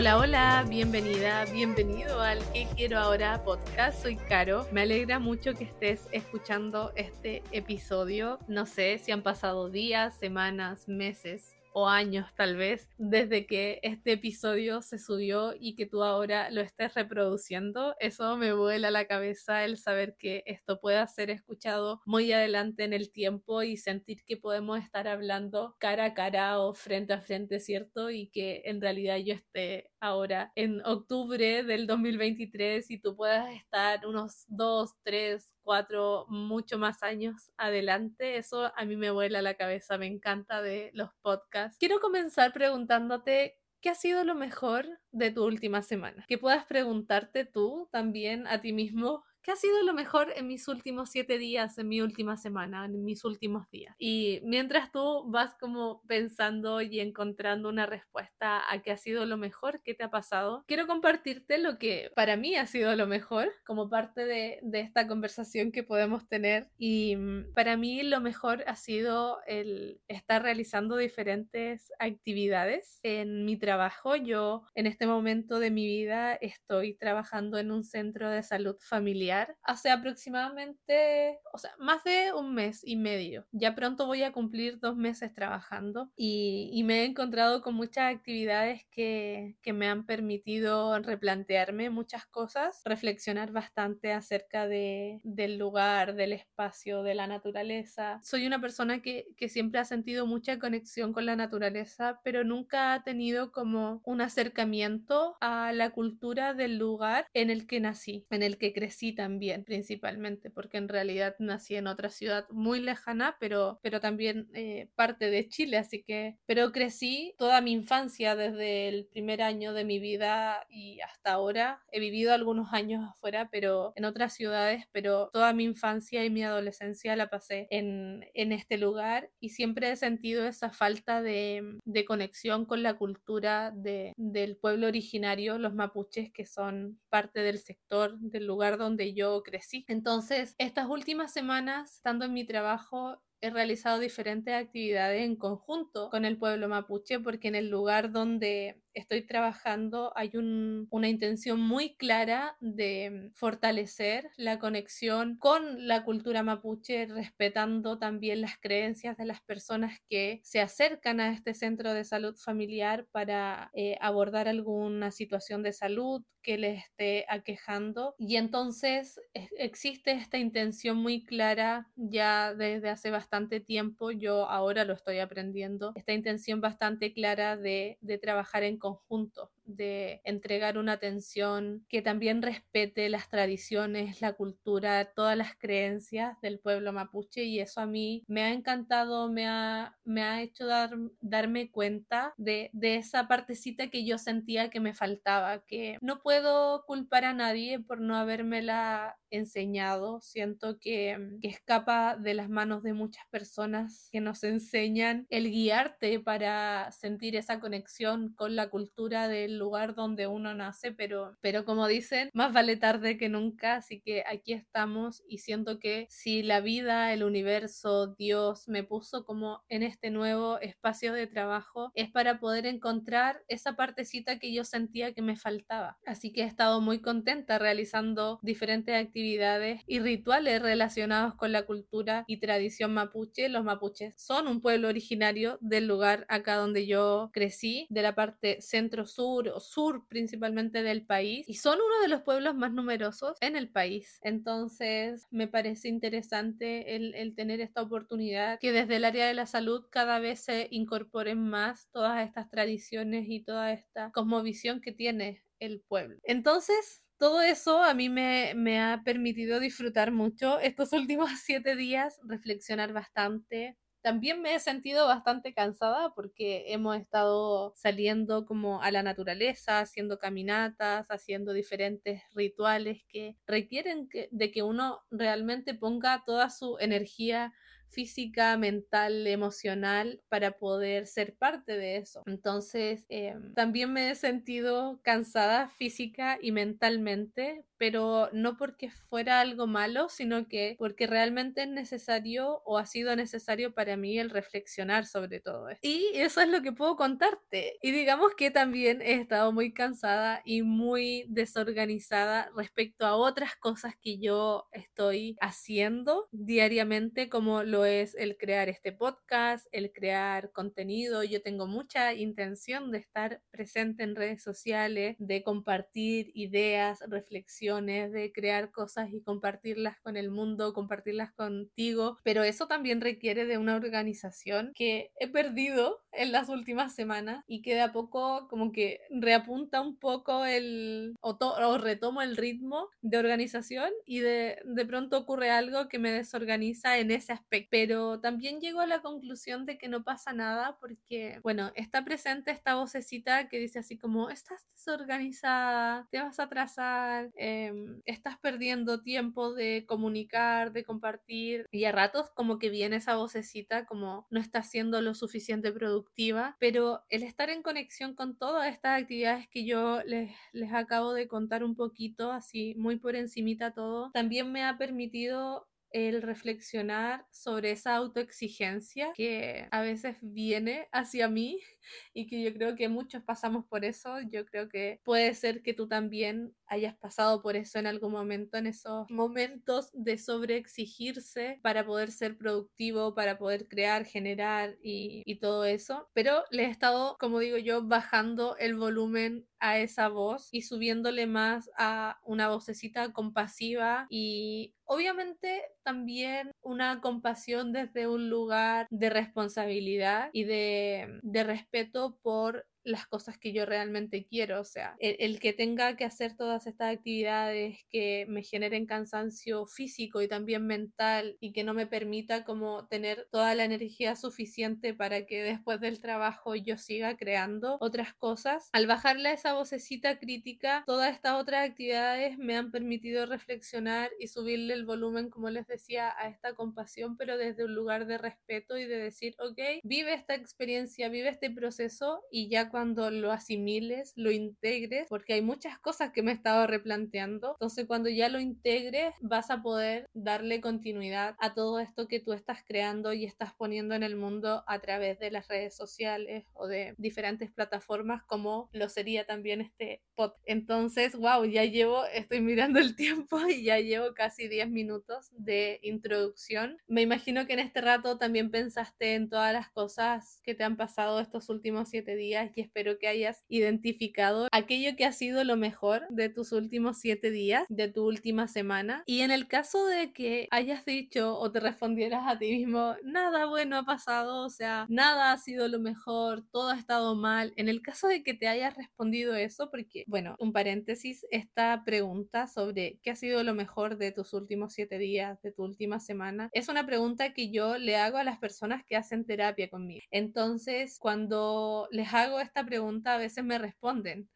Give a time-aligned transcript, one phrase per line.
[0.00, 3.44] Hola, hola, bienvenida, bienvenido al ¿Qué quiero ahora?
[3.44, 4.02] podcast.
[4.02, 4.66] Soy Caro.
[4.72, 8.38] Me alegra mucho que estés escuchando este episodio.
[8.48, 14.12] No sé si han pasado días, semanas, meses o años tal vez desde que este
[14.12, 17.94] episodio se subió y que tú ahora lo estés reproduciendo.
[18.00, 22.92] Eso me vuela la cabeza el saber que esto pueda ser escuchado muy adelante en
[22.92, 27.60] el tiempo y sentir que podemos estar hablando cara a cara o frente a frente,
[27.60, 28.10] ¿cierto?
[28.10, 34.06] Y que en realidad yo esté ahora en octubre del 2023 y tú puedas estar
[34.06, 38.38] unos dos, tres, cuatro, mucho más años adelante.
[38.38, 41.78] Eso a mí me vuela la cabeza, me encanta de los podcasts.
[41.78, 46.26] Quiero comenzar preguntándote ¿Qué ha sido lo mejor de tu última semana?
[46.28, 50.68] Que puedas preguntarte tú también a ti mismo ¿Qué ha sido lo mejor en mis
[50.68, 53.94] últimos siete días, en mi última semana, en mis últimos días?
[53.98, 59.38] Y mientras tú vas como pensando y encontrando una respuesta a qué ha sido lo
[59.38, 63.50] mejor que te ha pasado, quiero compartirte lo que para mí ha sido lo mejor
[63.64, 66.68] como parte de, de esta conversación que podemos tener.
[66.76, 73.56] Y mm, para mí lo mejor ha sido el estar realizando diferentes actividades en mi
[73.56, 74.16] trabajo.
[74.16, 79.29] Yo en este momento de mi vida estoy trabajando en un centro de salud familiar
[79.62, 83.46] hace aproximadamente, o sea, más de un mes y medio.
[83.52, 88.84] Ya pronto voy a cumplir dos meses trabajando y, me he encontrado con muchas actividades
[88.90, 96.32] que, que me han permitido replantearme muchas cosas, reflexionar bastante acerca de, del lugar, del
[96.32, 98.18] espacio, de la naturaleza.
[98.24, 102.94] Soy una persona que, que siempre ha sentido mucha conexión con la naturaleza, pero nunca
[102.94, 108.42] ha tenido como un acercamiento a la cultura del lugar en el que nací, en
[108.42, 113.78] el que crecí también, principalmente, porque en realidad nací en otra ciudad muy lejana, pero,
[113.82, 119.04] pero también eh, parte de Chile, así que, pero crecí toda mi infancia desde el
[119.04, 121.82] primer año de mi vida y hasta ahora.
[121.92, 126.42] He vivido algunos años afuera, pero en otras ciudades, pero toda mi infancia y mi
[126.42, 132.04] adolescencia la pasé en, en este lugar y siempre he sentido esa falta de, de
[132.06, 138.18] conexión con la cultura de, del pueblo originario, los mapuches, que son parte del sector,
[138.20, 139.84] del lugar donde yo crecí.
[139.88, 146.24] Entonces, estas últimas semanas, estando en mi trabajo, he realizado diferentes actividades en conjunto con
[146.24, 152.56] el pueblo mapuche porque en el lugar donde estoy trabajando hay una intención muy clara
[152.60, 160.00] de fortalecer la conexión con la cultura mapuche, respetando también las creencias de las personas
[160.08, 165.72] que se acercan a este centro de salud familiar para eh, abordar alguna situación de
[165.72, 168.14] salud que les esté aquejando.
[168.18, 174.94] Y entonces existe esta intención muy clara ya desde hace bastante tiempo, yo ahora lo
[174.94, 181.84] estoy aprendiendo, esta intención bastante clara de, de trabajar en conjunto, de entregar una atención
[181.88, 187.80] que también respete las tradiciones, la cultura, todas las creencias del pueblo mapuche y eso
[187.80, 192.96] a mí me ha encantado, me ha, me ha hecho dar, darme cuenta de, de
[192.96, 198.00] esa partecita que yo sentía que me faltaba, que no puedo culpar a nadie por
[198.00, 204.42] no habérmela enseñado, siento que, que escapa de las manos de muchas personas que nos
[204.44, 210.90] enseñan el guiarte para sentir esa conexión con la cultura del lugar donde uno nace,
[210.90, 215.78] pero, pero como dicen, más vale tarde que nunca, así que aquí estamos y siento
[215.78, 221.28] que si la vida, el universo, Dios me puso como en este nuevo espacio de
[221.28, 225.98] trabajo, es para poder encontrar esa partecita que yo sentía que me faltaba.
[226.06, 232.24] Así que he estado muy contenta realizando diferentes actividades y rituales relacionados con la cultura
[232.26, 233.48] y tradición mapuche.
[233.48, 238.60] Los mapuches son un pueblo originario del lugar acá donde yo crecí, de la parte
[238.60, 243.68] centro-sur sur principalmente del país y son uno de los pueblos más numerosos en el
[243.68, 244.20] país.
[244.22, 249.86] Entonces me parece interesante el, tener esta oportunidad que desde el área de la salud
[249.90, 255.80] cada vez se incorporen más todas estas tradiciones y toda esta cosmovisión que tiene el
[255.80, 256.18] pueblo.
[256.22, 262.92] Entonces, todo eso a mí me, ha permitido disfrutar mucho estos últimos siete días, reflexionar
[262.92, 269.80] bastante, también me he sentido bastante cansada porque hemos estado saliendo como a la naturaleza,
[269.80, 277.52] haciendo caminatas, haciendo diferentes rituales que requieren de que uno realmente ponga toda su energía
[277.88, 282.22] física, mental, emocional para poder ser parte de eso.
[282.26, 289.66] Entonces, em, también me he sentido cansada física y mentalmente pero no porque fuera algo
[289.66, 295.06] malo, sino que porque realmente es necesario o ha sido necesario para mí el reflexionar
[295.06, 295.88] sobre todo esto.
[295.88, 297.78] Y eso es lo que puedo contarte.
[297.80, 303.94] Y digamos que también he estado muy cansada y muy desorganizada respecto a otras cosas
[303.98, 311.24] que yo estoy haciendo diariamente, como lo es el crear este podcast, el crear contenido.
[311.24, 318.32] Yo tengo mucha intención de estar presente en redes sociales, de compartir ideas, reflexiones, de
[318.34, 323.76] crear cosas y compartirlas con el mundo, compartirlas contigo, pero eso también requiere de una
[323.76, 329.00] organización que he perdido en las últimas semanas y que de a poco como que
[329.10, 335.18] reapunta un poco el o, o retomo el ritmo de organización y de, de pronto
[335.18, 339.78] ocurre algo que me desorganiza en ese aspecto, pero también llego a la conclusión de
[339.78, 344.66] que no pasa nada porque, bueno, está presente esta vocecita que dice así como, estás
[344.74, 347.30] desorganizada, te vas a atrasar,
[347.66, 353.16] em, estás perdiendo tiempo de comunicar, de compartir y a ratos como que viene esa
[353.16, 358.72] vocecita como no está siendo lo suficiente productiva, pero el estar en conexión con todas
[358.72, 363.72] estas actividades que yo les, les acabo de contar un poquito, así muy por encimita
[363.72, 371.28] todo, también me ha permitido el reflexionar sobre esa autoexigencia que a veces viene hacia
[371.28, 371.60] mí
[372.14, 374.20] y que yo creo que muchos pasamos por eso.
[374.30, 378.56] Yo creo que puede ser que tú también hayas pasado por eso en algún momento,
[378.56, 385.64] en esos momentos de sobreexigirse para poder ser productivo, para poder crear, generar y, todo
[385.64, 386.08] eso.
[386.12, 391.26] Pero le he estado, como digo yo, bajando el volumen a esa voz y subiéndole
[391.26, 400.30] más a una vocecita compasiva y obviamente también una compasión desde un lugar de responsabilidad
[400.32, 405.96] y de respeto por las cosas que yo realmente quiero, o sea, el, que tenga
[405.96, 411.64] que hacer todas estas actividades que me generen cansancio físico y también mental y que
[411.64, 416.76] no me permita como tener toda la energía suficiente para que después del trabajo yo
[416.78, 422.70] siga creando otras cosas, al bajarle esa vocecita crítica, todas estas otras actividades me han
[422.70, 427.74] permitido reflexionar y subirle el volumen, como les decía, a esta compasión, pero desde un
[427.74, 432.69] lugar de respeto y de decir, ok, vive esta experiencia, vive este proceso y ya
[432.70, 437.52] cuando lo asimiles, lo integres, porque hay muchas cosas que me he estado replanteando.
[437.52, 442.32] Entonces, cuando ya lo integres, vas a poder darle continuidad a todo esto que tú
[442.32, 446.66] estás creando y estás poniendo en el mundo a través de las redes sociales o
[446.66, 450.32] de diferentes plataformas, como lo sería también este pod.
[450.44, 455.80] Entonces, wow, ya llevo, estoy mirando el tiempo y ya llevo casi 10 minutos de
[455.82, 456.78] introducción.
[456.86, 460.76] Me imagino que en este rato también pensaste en todas las cosas que te han
[460.76, 466.06] pasado estos últimos 7 días espero que hayas identificado aquello que ha sido lo mejor
[466.10, 469.02] de tus últimos siete días, de tu última semana.
[469.06, 473.46] Y en el caso de que hayas dicho o te respondieras a ti mismo, nada
[473.46, 477.52] bueno ha pasado, o sea, nada ha sido lo mejor, todo ha estado mal.
[477.56, 482.46] En el caso de que te hayas respondido eso, porque, bueno, un paréntesis, esta pregunta
[482.46, 486.50] sobre qué ha sido lo mejor de tus últimos siete días, de tu última semana,
[486.52, 490.02] es una pregunta que yo le hago a las personas que hacen terapia conmigo.
[490.10, 494.28] Entonces, cuando les hago esta pregunta a veces me responden,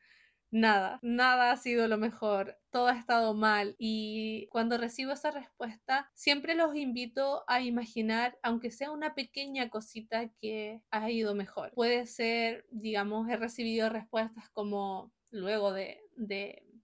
[0.54, 6.10] nada, nada ha sido lo mejor, todo ha estado mal y cuando recibo esa respuesta
[6.14, 11.72] siempre los invito a imaginar, aunque sea una pequeña cosita que ha ido mejor.
[11.74, 16.00] Puede ser, digamos, he recibido respuestas como luego de,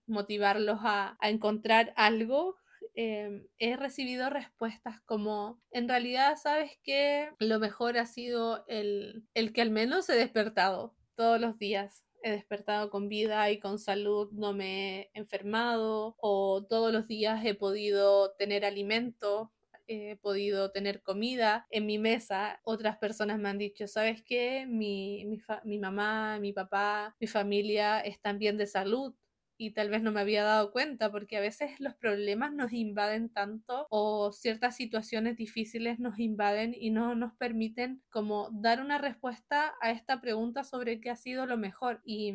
[0.07, 2.57] motivarlos a, encontrar algo
[2.95, 9.53] em, he recibido respuestas como, en realidad, ¿sabes que Lo mejor ha sido el, el
[9.53, 14.31] que al menos he despertado todos los días he despertado con vida y con salud,
[14.33, 19.53] no me he enfermado o todos los días he podido tener alimento,
[19.87, 22.61] he podido tener comida en mi mesa.
[22.65, 24.67] Otras personas me han dicho, ¿sabes qué?
[24.69, 29.15] Mi, mi, mi mamá, mi papá, mi familia están bien de salud
[29.61, 33.29] y tal vez no me había dado cuenta porque a veces los problemas nos invaden
[33.29, 39.75] tanto o ciertas situaciones difíciles nos invaden y no nos permiten como dar una respuesta
[39.83, 42.01] a esta pregunta sobre qué ha sido lo mejor.
[42.05, 42.33] Y,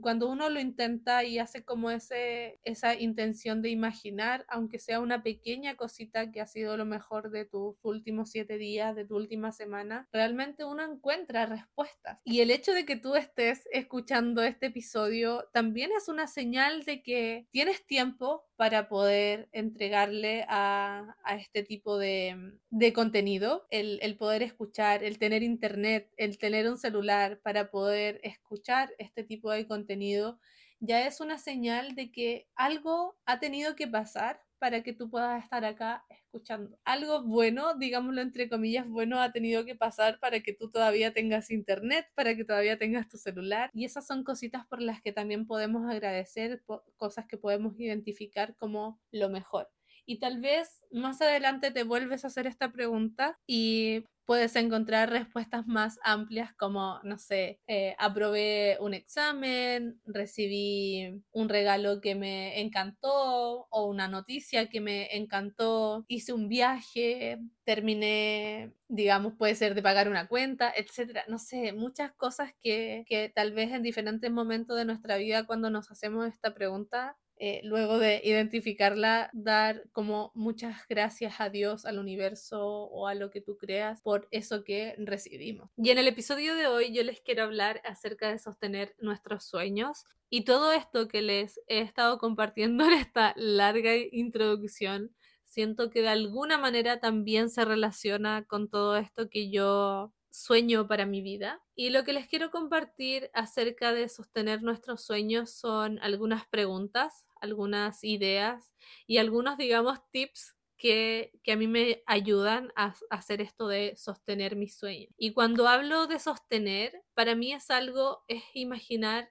[0.00, 5.22] cuando uno lo intenta y hace como ese esa intención de imaginar aunque sea una
[5.22, 9.50] pequeña cosita que ha sido lo mejor de tus últimos siete días de tu última
[9.50, 12.18] semana realmente uno encuentra respuestas.
[12.24, 17.02] Y el hecho de que tú estés escuchando este episodio también es una señal de
[17.02, 22.52] que tienes tiempo para poder entregarle a, este tipo de,
[22.94, 28.90] contenido, el, el, poder escuchar, el tener internet, el tener un celular para poder escuchar
[28.98, 30.38] este tipo de contenido
[30.80, 35.42] ya es una señal de que algo ha tenido que pasar para que tú puedas
[35.42, 36.78] estar acá escuchando.
[36.84, 41.50] Algo bueno, digámoslo entre comillas, bueno ha tenido que pasar para que tú todavía tengas
[41.50, 43.70] internet, para que todavía tengas tu celular.
[43.74, 46.62] Y esas son cositas por las que también podemos agradecer,
[46.96, 49.68] cosas que podemos identificar como lo mejor.
[50.06, 55.66] Y tal vez más adelante te vuelves a hacer esta pregunta y puedes encontrar respuestas
[55.66, 63.66] más amplias como, no sé, eh, aprobé un examen, recibí un regalo que me encantó
[63.68, 70.08] o una noticia que me encantó, hice un viaje, terminé, digamos, puede ser de pagar
[70.08, 71.24] una cuenta, etcétera.
[71.26, 75.70] No sé, muchas cosas que, que tal vez en diferentes momentos de nuestra vida cuando
[75.70, 81.98] nos hacemos esta pregunta eh, luego de identificarla, dar como muchas gracias a Dios, al
[81.98, 85.70] universo o a lo que tú creas por eso que recibimos.
[85.78, 90.04] Y en el episodio de hoy yo les quiero hablar acerca de sostener nuestros sueños
[90.28, 95.16] y todo esto que les he estado compartiendo en esta larga introducción.
[95.44, 101.06] Siento que de alguna manera también se relaciona con todo esto que yo sueño para
[101.06, 101.62] mi vida.
[101.74, 108.04] Y lo que les quiero compartir acerca de sostener nuestros sueños son algunas preguntas, algunas
[108.04, 108.72] ideas
[109.06, 114.56] y algunos, digamos, tips que, que, a mí me ayudan a, hacer esto de sostener
[114.56, 115.12] mis sueños.
[115.18, 119.28] Y cuando hablo de sostener, para mí es algo, es imaginar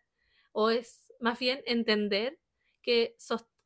[0.52, 2.40] o es más bien entender
[2.84, 3.16] que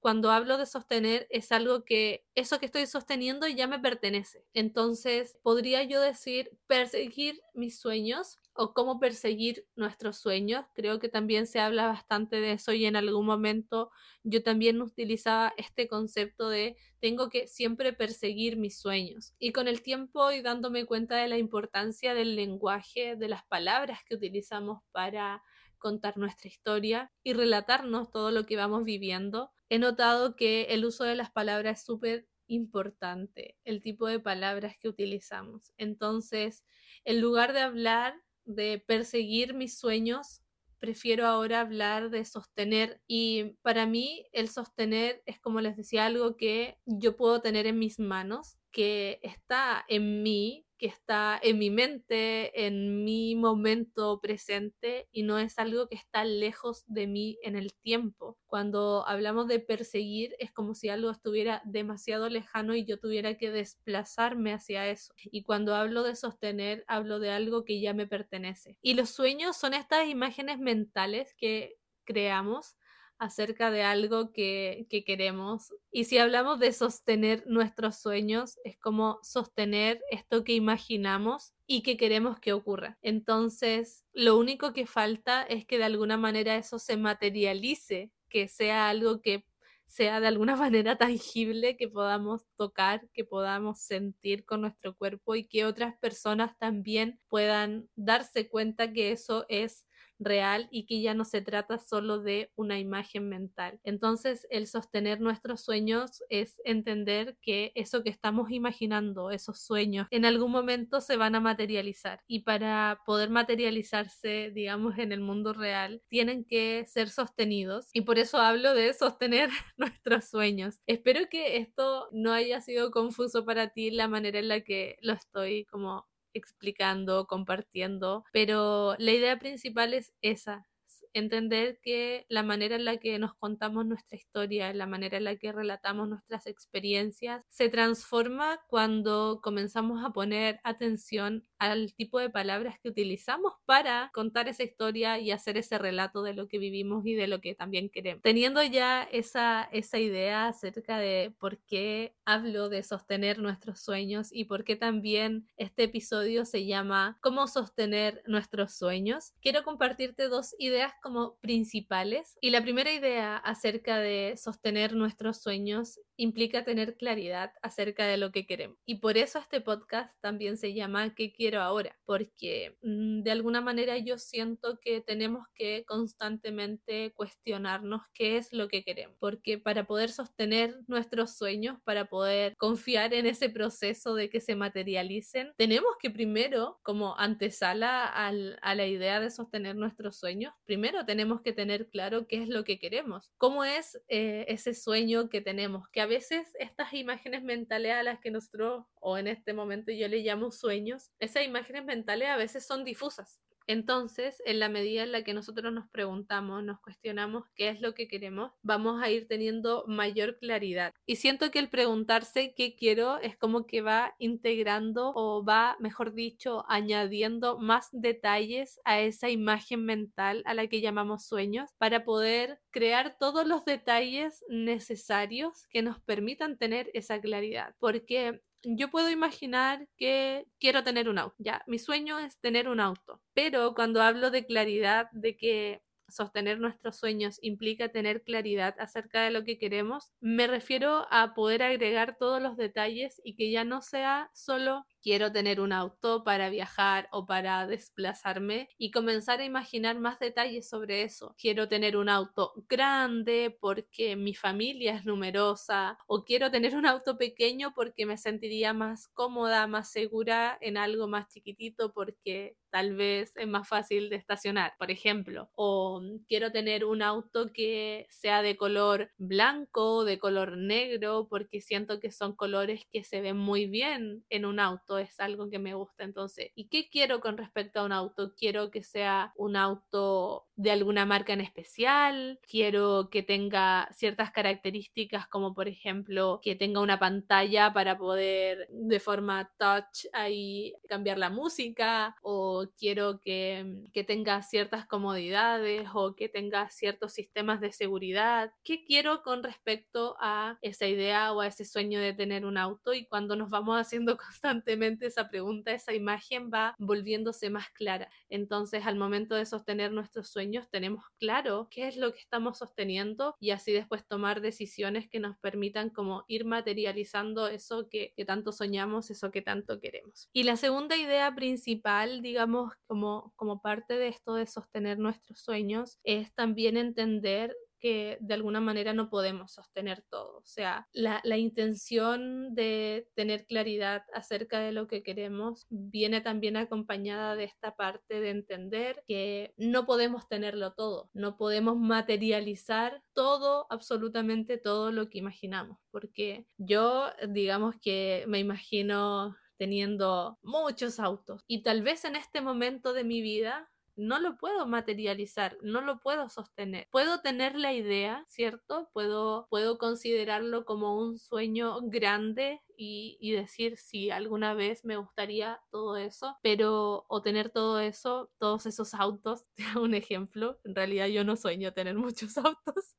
[0.04, 4.46] cuando hablo de sostener es algo que eso que estoy sosteniendo ya me pertenece.
[4.54, 10.66] Entonces, podría yo decir perseguir mis sueños o cómo perseguir nuestros sueños.
[10.76, 13.92] Creo que también se habla bastante de eso y en algún momento
[14.24, 19.34] yo también utilizaba este concepto de tengo que siempre perseguir mis sueños.
[19.40, 24.02] Y con el tiempo y dándome cuenta de la importancia del lenguaje, de las palabras
[24.06, 25.42] que utilizamos para
[25.84, 31.04] contar nuestra historia y relatarnos todo lo que vamos viviendo, he notado que el uso
[31.04, 35.74] de las palabras es súper importante, el tipo de palabras que utilizamos.
[35.78, 36.64] Entonces,
[37.06, 38.14] en lugar de hablar
[38.46, 40.44] de perseguir mis sueños,
[40.78, 46.38] prefiero ahora hablar de sostener y para mí el sostener es como les decía algo
[46.38, 51.70] que yo puedo tener en mis manos, que está en mí, que está en mi
[51.70, 57.56] mente, en mi momento presente y no es algo que está lejos de mí en
[57.56, 58.38] el tiempo.
[58.48, 63.50] Cuando hablamos de perseguir es como si algo estuviera demasiado lejano y yo tuviera que
[63.50, 65.14] desplazarme hacia eso.
[65.24, 68.78] Y cuando hablo de sostener, hablo de algo que ya me pertenece.
[68.82, 72.76] Y los sueños son estas imágenes mentales que creamos
[73.24, 75.74] acerca de algo que, queremos.
[75.92, 81.98] Y si hablamos de sostener nuestros sueños, es como sostener esto que imaginamos y que
[81.98, 82.98] queremos que ocurra.
[83.02, 88.90] Entonces, lo único que falta es que de alguna manera eso se materialice, que sea
[88.90, 89.46] algo que
[89.86, 95.46] sea de alguna manera tangible, que podamos tocar, que podamos sentir con nuestro cuerpo y
[95.46, 99.86] que otras personas también puedan darse cuenta que eso es
[100.26, 103.80] real y que ya no se trata solo de una imagen mental.
[103.84, 110.26] Entonces, el sostener nuestros sueños es entender que eso que estamos imaginando, esos sueños, en
[110.26, 116.02] algún momento se van a materializar y para poder materializarse, digamos, en el mundo real,
[116.08, 120.80] tienen que ser sostenidos y por eso hablo de sostener nuestros sueños.
[120.88, 125.14] Espero que esto no haya sido confuso para ti la manera en la que lo
[125.14, 130.68] estoy como explicando, compartiendo, pero la idea principal es esa,
[131.14, 135.36] entender que la manera en la que nos contamos nuestra historia, la manera en la
[135.36, 142.80] que relatamos nuestras experiencias, se transforma cuando comenzamos a poner atención al tipo de palabras
[142.80, 147.14] que utilizamos para contar esa historia y hacer ese relato de lo que vivimos y
[147.14, 148.22] de lo que también queremos.
[148.22, 154.46] Teniendo ya esa, esa idea acerca de por qué hablo de sostener nuestros sueños y
[154.46, 159.34] por qué también este episodio se llama ¿Cómo sostener nuestros sueños?
[159.42, 162.38] Quiero compartirte dos ideas como principales.
[162.42, 168.32] Y la primera idea acerca de sostener nuestros sueños implica tener claridad acerca de lo
[168.32, 168.78] que queremos.
[168.86, 171.98] Y por eso este podcast también se llama ¿Qué quiero ahora?
[172.06, 178.68] Porque mm, de alguna manera yo siento que tenemos que constantemente cuestionarnos qué es lo
[178.68, 179.18] que queremos.
[179.20, 184.56] Porque para poder sostener nuestros sueños, para poder confiar en ese proceso de que se
[184.56, 191.42] materialicen, tenemos que primero, como antesala a la idea de sostener nuestros sueños, primero tenemos
[191.42, 195.88] que tener claro qué es lo que queremos, cómo es eh, ese sueño que tenemos,
[195.90, 200.08] que a veces estas imágenes mentales a las que nosotros, o en este momento yo
[200.10, 205.12] le llamo sueños, esas imágenes mentales a veces son difusas Entonces, en la medida en
[205.12, 209.28] la que nosotros nos preguntamos, nos cuestionamos qué es lo que queremos, vamos a ir
[209.28, 210.94] teniendo mayor claridad.
[211.06, 216.14] Y siento que el preguntarse qué quiero es como que va integrando o va, mejor
[216.14, 222.60] dicho, añadiendo más detalles a esa imagen mental a la que llamamos sueños para poder
[222.72, 227.76] crear todos los detalles necesarios que nos permitan tener esa claridad.
[227.80, 231.36] Porque yo puedo imaginar que quiero tener un auto.
[231.38, 233.22] Ya, mi sueño es tener un auto.
[233.34, 239.32] Pero cuando hablo de claridad, de que sostener nuestros sueños implica tener claridad acerca de
[239.32, 243.82] lo que queremos, me refiero a poder agregar todos los detalles y que ya no
[243.82, 250.00] sea solo quiero tener un auto para viajar o para desplazarme y comenzar a imaginar
[250.00, 251.36] más detalles sobre eso.
[251.38, 257.18] Quiero tener un auto grande porque mi familia es numerosa o quiero tener un auto
[257.18, 263.34] pequeño porque me sentiría más cómoda, más segura en algo más chiquitito porque tal vez
[263.36, 265.52] es más fácil de estacionar, por ejemplo.
[265.54, 272.00] O quiero tener un auto que sea de color blanco, de color negro, porque siento
[272.00, 275.74] que son colores que se ven muy bien en un auto es algo que me
[275.74, 276.04] gusta.
[276.04, 278.34] Entonces, ¿y qué quiero con respecto a un auto?
[278.36, 285.28] Quiero que sea un auto de alguna marca en especial, quiero que tenga ciertas características
[285.28, 291.30] como por ejemplo que tenga una pantalla para poder de forma touch ahí cambiar la
[291.30, 298.52] música o quiero que, que tenga ciertas comodidades o que tenga ciertos sistemas de seguridad.
[298.64, 302.94] ¿Qué quiero con respecto a esa idea o a ese sueño de tener un auto?
[302.94, 308.10] Y cuando nos vamos haciendo constantemente esa pregunta, esa imagen va volviéndose más clara.
[308.30, 310.30] Entonces al momento de sostener nuestros
[310.70, 315.38] tenemos claro qué es lo que estamos sosteniendo y así después tomar decisiones que nos
[315.38, 320.30] permitan como ir materializando eso que, que tanto soñamos, eso que tanto queremos.
[320.34, 326.00] Y la segunda idea principal, digamos, como, como parte de esto de sostener nuestros sueños,
[326.04, 330.38] es también entender que de alguna manera no podemos sostener todo.
[330.38, 336.56] O sea, la, la, intención de tener claridad acerca de lo que queremos viene también
[336.56, 343.68] acompañada de esta parte de entender que no podemos tenerlo todo, no podemos materializar todo,
[343.70, 351.64] absolutamente todo lo que imaginamos, porque yo digamos que me imagino teniendo muchos autos y
[351.64, 356.30] tal vez en este momento de mi vida no lo puedo materializar, no lo puedo
[356.30, 356.88] sostener.
[356.92, 358.90] Puedo tener la idea, ¿cierto?
[358.94, 365.62] Puedo, puedo considerarlo como un sueño grande y, y, decir si alguna vez me gustaría
[365.72, 369.46] todo eso, pero o tener todo eso, todos esos autos,
[369.80, 372.96] un ejemplo, en realidad yo no sueño tener muchos autos,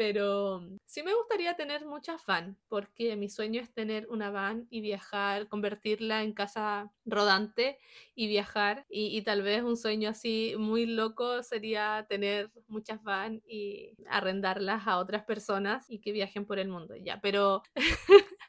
[0.00, 4.80] pero sí me gustaría tener muchas van, porque mi sueño es tener una van y
[4.80, 7.76] viajar, convertirla en casa rodante
[8.14, 8.86] y viajar.
[8.88, 14.96] Y, tal vez un sueño así muy loco sería tener muchas van y arrendarlas a
[14.96, 16.96] otras personas y que viajen por el mundo.
[16.96, 17.62] Ya, pero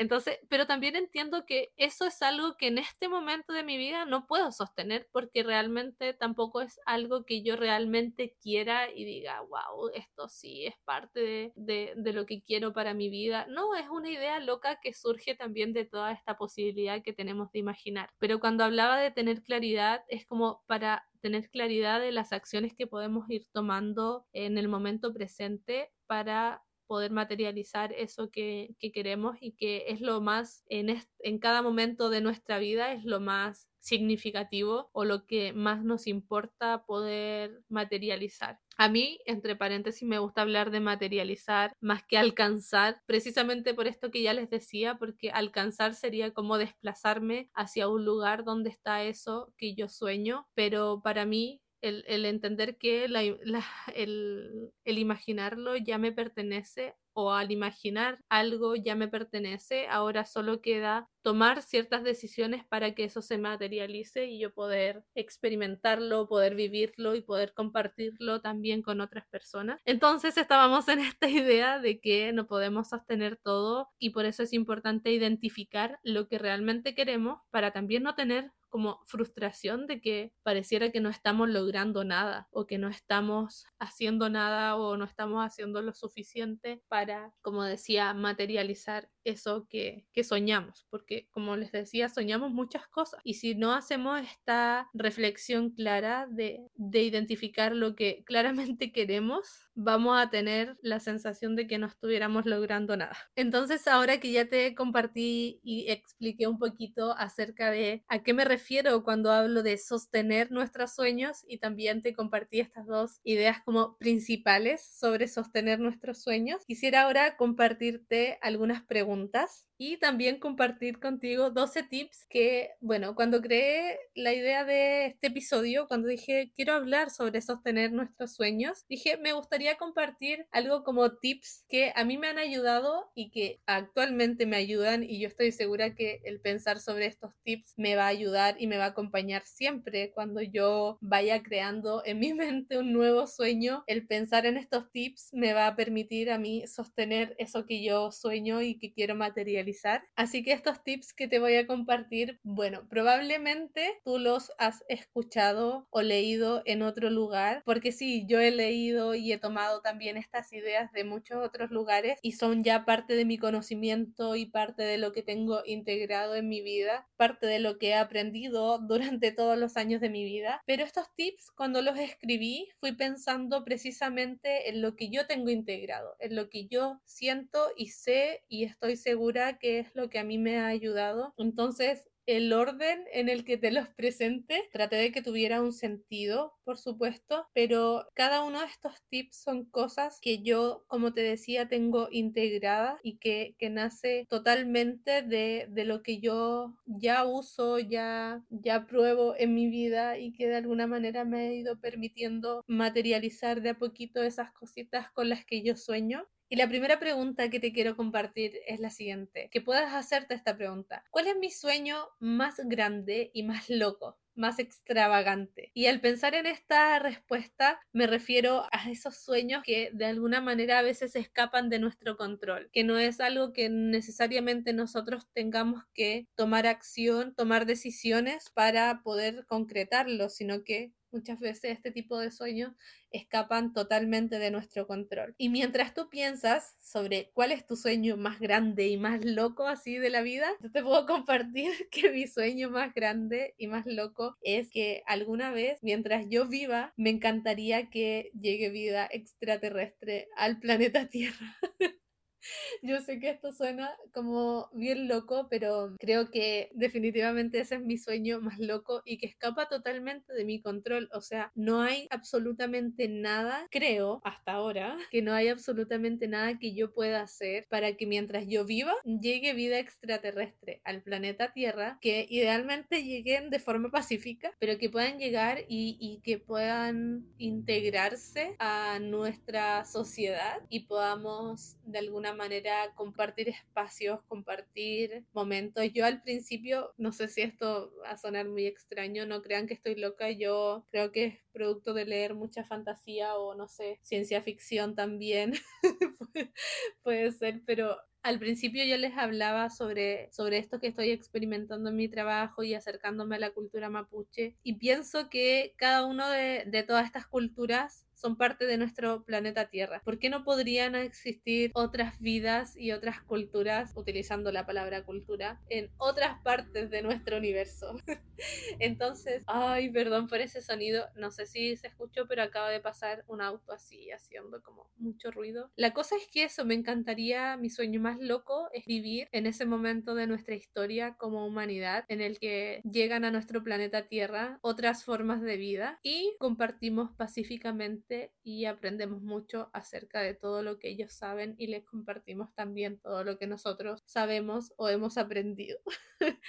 [0.00, 4.06] Entonces, pero también entiendo que eso es algo que en este momento de mi vida
[4.06, 9.90] no puedo sostener porque realmente tampoco es algo que yo realmente quiera y diga, wow,
[9.92, 13.44] esto sí es parte de, de, de lo que quiero para mi vida.
[13.50, 17.58] No, es una idea loca que surge también de toda esta posibilidad que tenemos de
[17.58, 18.08] imaginar.
[18.18, 22.86] Pero cuando hablaba de tener claridad, es como para tener claridad de las acciones que
[22.86, 29.52] podemos ir tomando en el momento presente para poder materializar eso que, que queremos y
[29.52, 34.90] que es lo más, en, en cada momento de nuestra vida, es lo más significativo
[34.92, 38.58] o lo que más nos importa poder materializar.
[38.76, 44.10] A mí, entre paréntesis, me gusta hablar de materializar más que alcanzar, precisamente por esto
[44.10, 49.54] que ya les decía, porque alcanzar sería como desplazarme hacia un lugar donde está eso
[49.56, 56.94] que yo sueño, pero para mí el, entender que el, el imaginarlo ya me pertenece
[57.12, 63.04] o al imaginar algo ya me pertenece, ahora solo queda tomar ciertas decisiones para que
[63.04, 69.26] eso se materialice y yo poder experimentarlo, poder vivirlo y poder compartirlo también con otras
[69.28, 69.80] personas.
[69.84, 74.52] Entonces estábamos en esta idea de que no podemos sostener todo y por eso es
[74.52, 80.90] importante identificar lo que realmente queremos para también no tener como frustración de que pareciera
[80.92, 85.82] que no estamos logrando nada o que no estamos haciendo nada o no estamos haciendo
[85.82, 92.50] lo suficiente para, como decía, materializar eso que, que soñamos, porque como les decía, soñamos
[92.50, 98.92] muchas cosas y si no hacemos esta reflexión clara de, de identificar lo que claramente
[98.92, 103.16] queremos, vamos a tener la sensación de que no estuviéramos logrando nada.
[103.36, 108.44] Entonces, ahora que ya te compartí y expliqué un poquito acerca de a qué me
[108.44, 113.96] refiero cuando hablo de sostener nuestros sueños y también te compartí estas dos ideas como
[113.98, 121.48] principales sobre sostener nuestros sueños, quisiera ahora compartirte algunas preguntas preguntas y también compartir contigo
[121.48, 127.08] 12 tips que, bueno, cuando creé la idea de este episodio, cuando dije quiero hablar
[127.08, 132.26] sobre sostener nuestros sueños, dije me gustaría compartir algo como tips que a mí me
[132.26, 137.06] han ayudado y que actualmente me ayudan y yo estoy segura que el pensar sobre
[137.06, 141.42] estos tips me va a ayudar y me va a acompañar siempre cuando yo vaya
[141.42, 143.82] creando en mi mente un nuevo sueño.
[143.86, 148.12] El pensar en estos tips me va a permitir a mí sostener eso que yo
[148.12, 149.69] sueño y que quiero materializar
[150.16, 155.86] Así que estos tips que te voy a compartir, bueno, probablemente tú los has escuchado
[155.90, 160.52] o leído en otro lugar, porque sí, yo he leído y he tomado también estas
[160.52, 164.98] ideas de muchos otros lugares y son ya parte de mi conocimiento y parte de
[164.98, 169.58] lo que tengo integrado en mi vida, parte de lo que he aprendido durante todos
[169.58, 170.62] los años de mi vida.
[170.66, 176.16] Pero estos tips, cuando los escribí, fui pensando precisamente en lo que yo tengo integrado,
[176.18, 180.24] en lo que yo siento y sé y estoy segura que es lo que a
[180.24, 181.34] mí me ha ayudado.
[181.36, 186.54] Entonces, el orden en el que te los presente, traté de que tuviera un sentido,
[186.64, 191.68] por supuesto, pero cada uno de estos tips son cosas que yo, como te decía,
[191.68, 198.44] tengo integradas y que, que nace totalmente de, de, lo que yo ya uso, ya,
[198.50, 203.60] ya pruebo en mi vida y que de alguna manera me ha ido permitiendo materializar
[203.60, 206.28] de a poquito esas cositas con las que yo sueño.
[206.52, 210.56] Y la primera pregunta que te quiero compartir es la siguiente, que puedas hacerte esta
[210.56, 211.04] pregunta.
[211.10, 214.18] ¿Cuál es mi sueño más grande y más loco?
[214.34, 215.70] más extravagante.
[215.74, 220.78] Y al pensar en esta respuesta me refiero a esos sueños que de alguna manera
[220.78, 226.26] a veces escapan de nuestro control, que no es algo que necesariamente nosotros tengamos que
[226.36, 232.72] tomar acción, tomar decisiones para poder concretarlo, sino que Muchas veces este tipo de sueños
[233.10, 235.34] escapan totalmente de nuestro control.
[235.38, 239.96] Y mientras tú piensas sobre cuál es tu sueño más grande y más loco así
[239.98, 244.36] de la vida, yo te puedo compartir que mi sueño más grande y más loco
[244.42, 251.08] es que alguna vez, mientras yo viva, me encantaría que llegue vida extraterrestre al planeta
[251.08, 251.56] Tierra.
[252.82, 257.98] Yo sé que esto suena como bien loco, pero creo que definitivamente ese es mi
[257.98, 261.08] sueño más loco y que escapa totalmente de mi control.
[261.12, 266.74] O sea, no hay absolutamente nada, creo, hasta ahora, que no hay absolutamente nada que
[266.74, 272.26] yo pueda hacer para que mientras yo viva llegue vida extraterrestre al planeta Tierra, que
[272.28, 278.98] idealmente lleguen de forma pacífica, pero que puedan llegar y, y que puedan integrarse a
[279.00, 285.84] nuestra sociedad y podamos de alguna manera compartir espacios, compartir momentos.
[285.92, 289.74] Yo al principio, no sé si esto va a sonar muy extraño, no crean que
[289.74, 294.42] estoy loca, yo creo que es producto de leer mucha fantasía o no sé, ciencia
[294.42, 295.54] ficción también,
[297.02, 301.96] puede ser, pero al principio yo les hablaba sobre, sobre esto que estoy experimentando en
[301.96, 306.82] mi trabajo y acercándome a la cultura mapuche y pienso que cada uno de, de
[306.82, 310.02] todas estas culturas son parte de nuestro planeta Tierra.
[310.04, 315.90] ¿Por qué no podrían existir otras vidas y otras culturas, utilizando la palabra cultura, en
[315.96, 317.96] otras partes de nuestro universo?
[318.78, 323.24] Entonces, ay, perdón por ese sonido, no sé si se escuchó, pero acaba de pasar
[323.26, 325.70] un auto así, haciendo como mucho ruido.
[325.76, 329.64] La cosa es que eso, me encantaría, mi sueño más loco es vivir en ese
[329.66, 335.04] momento de nuestra historia como humanidad, en el que llegan a nuestro planeta Tierra otras
[335.04, 338.09] formas de vida y compartimos pacíficamente
[338.42, 343.24] y aprendemos mucho acerca de todo lo que ellos saben y les compartimos también todo
[343.24, 345.78] lo que nosotros sabemos o hemos aprendido.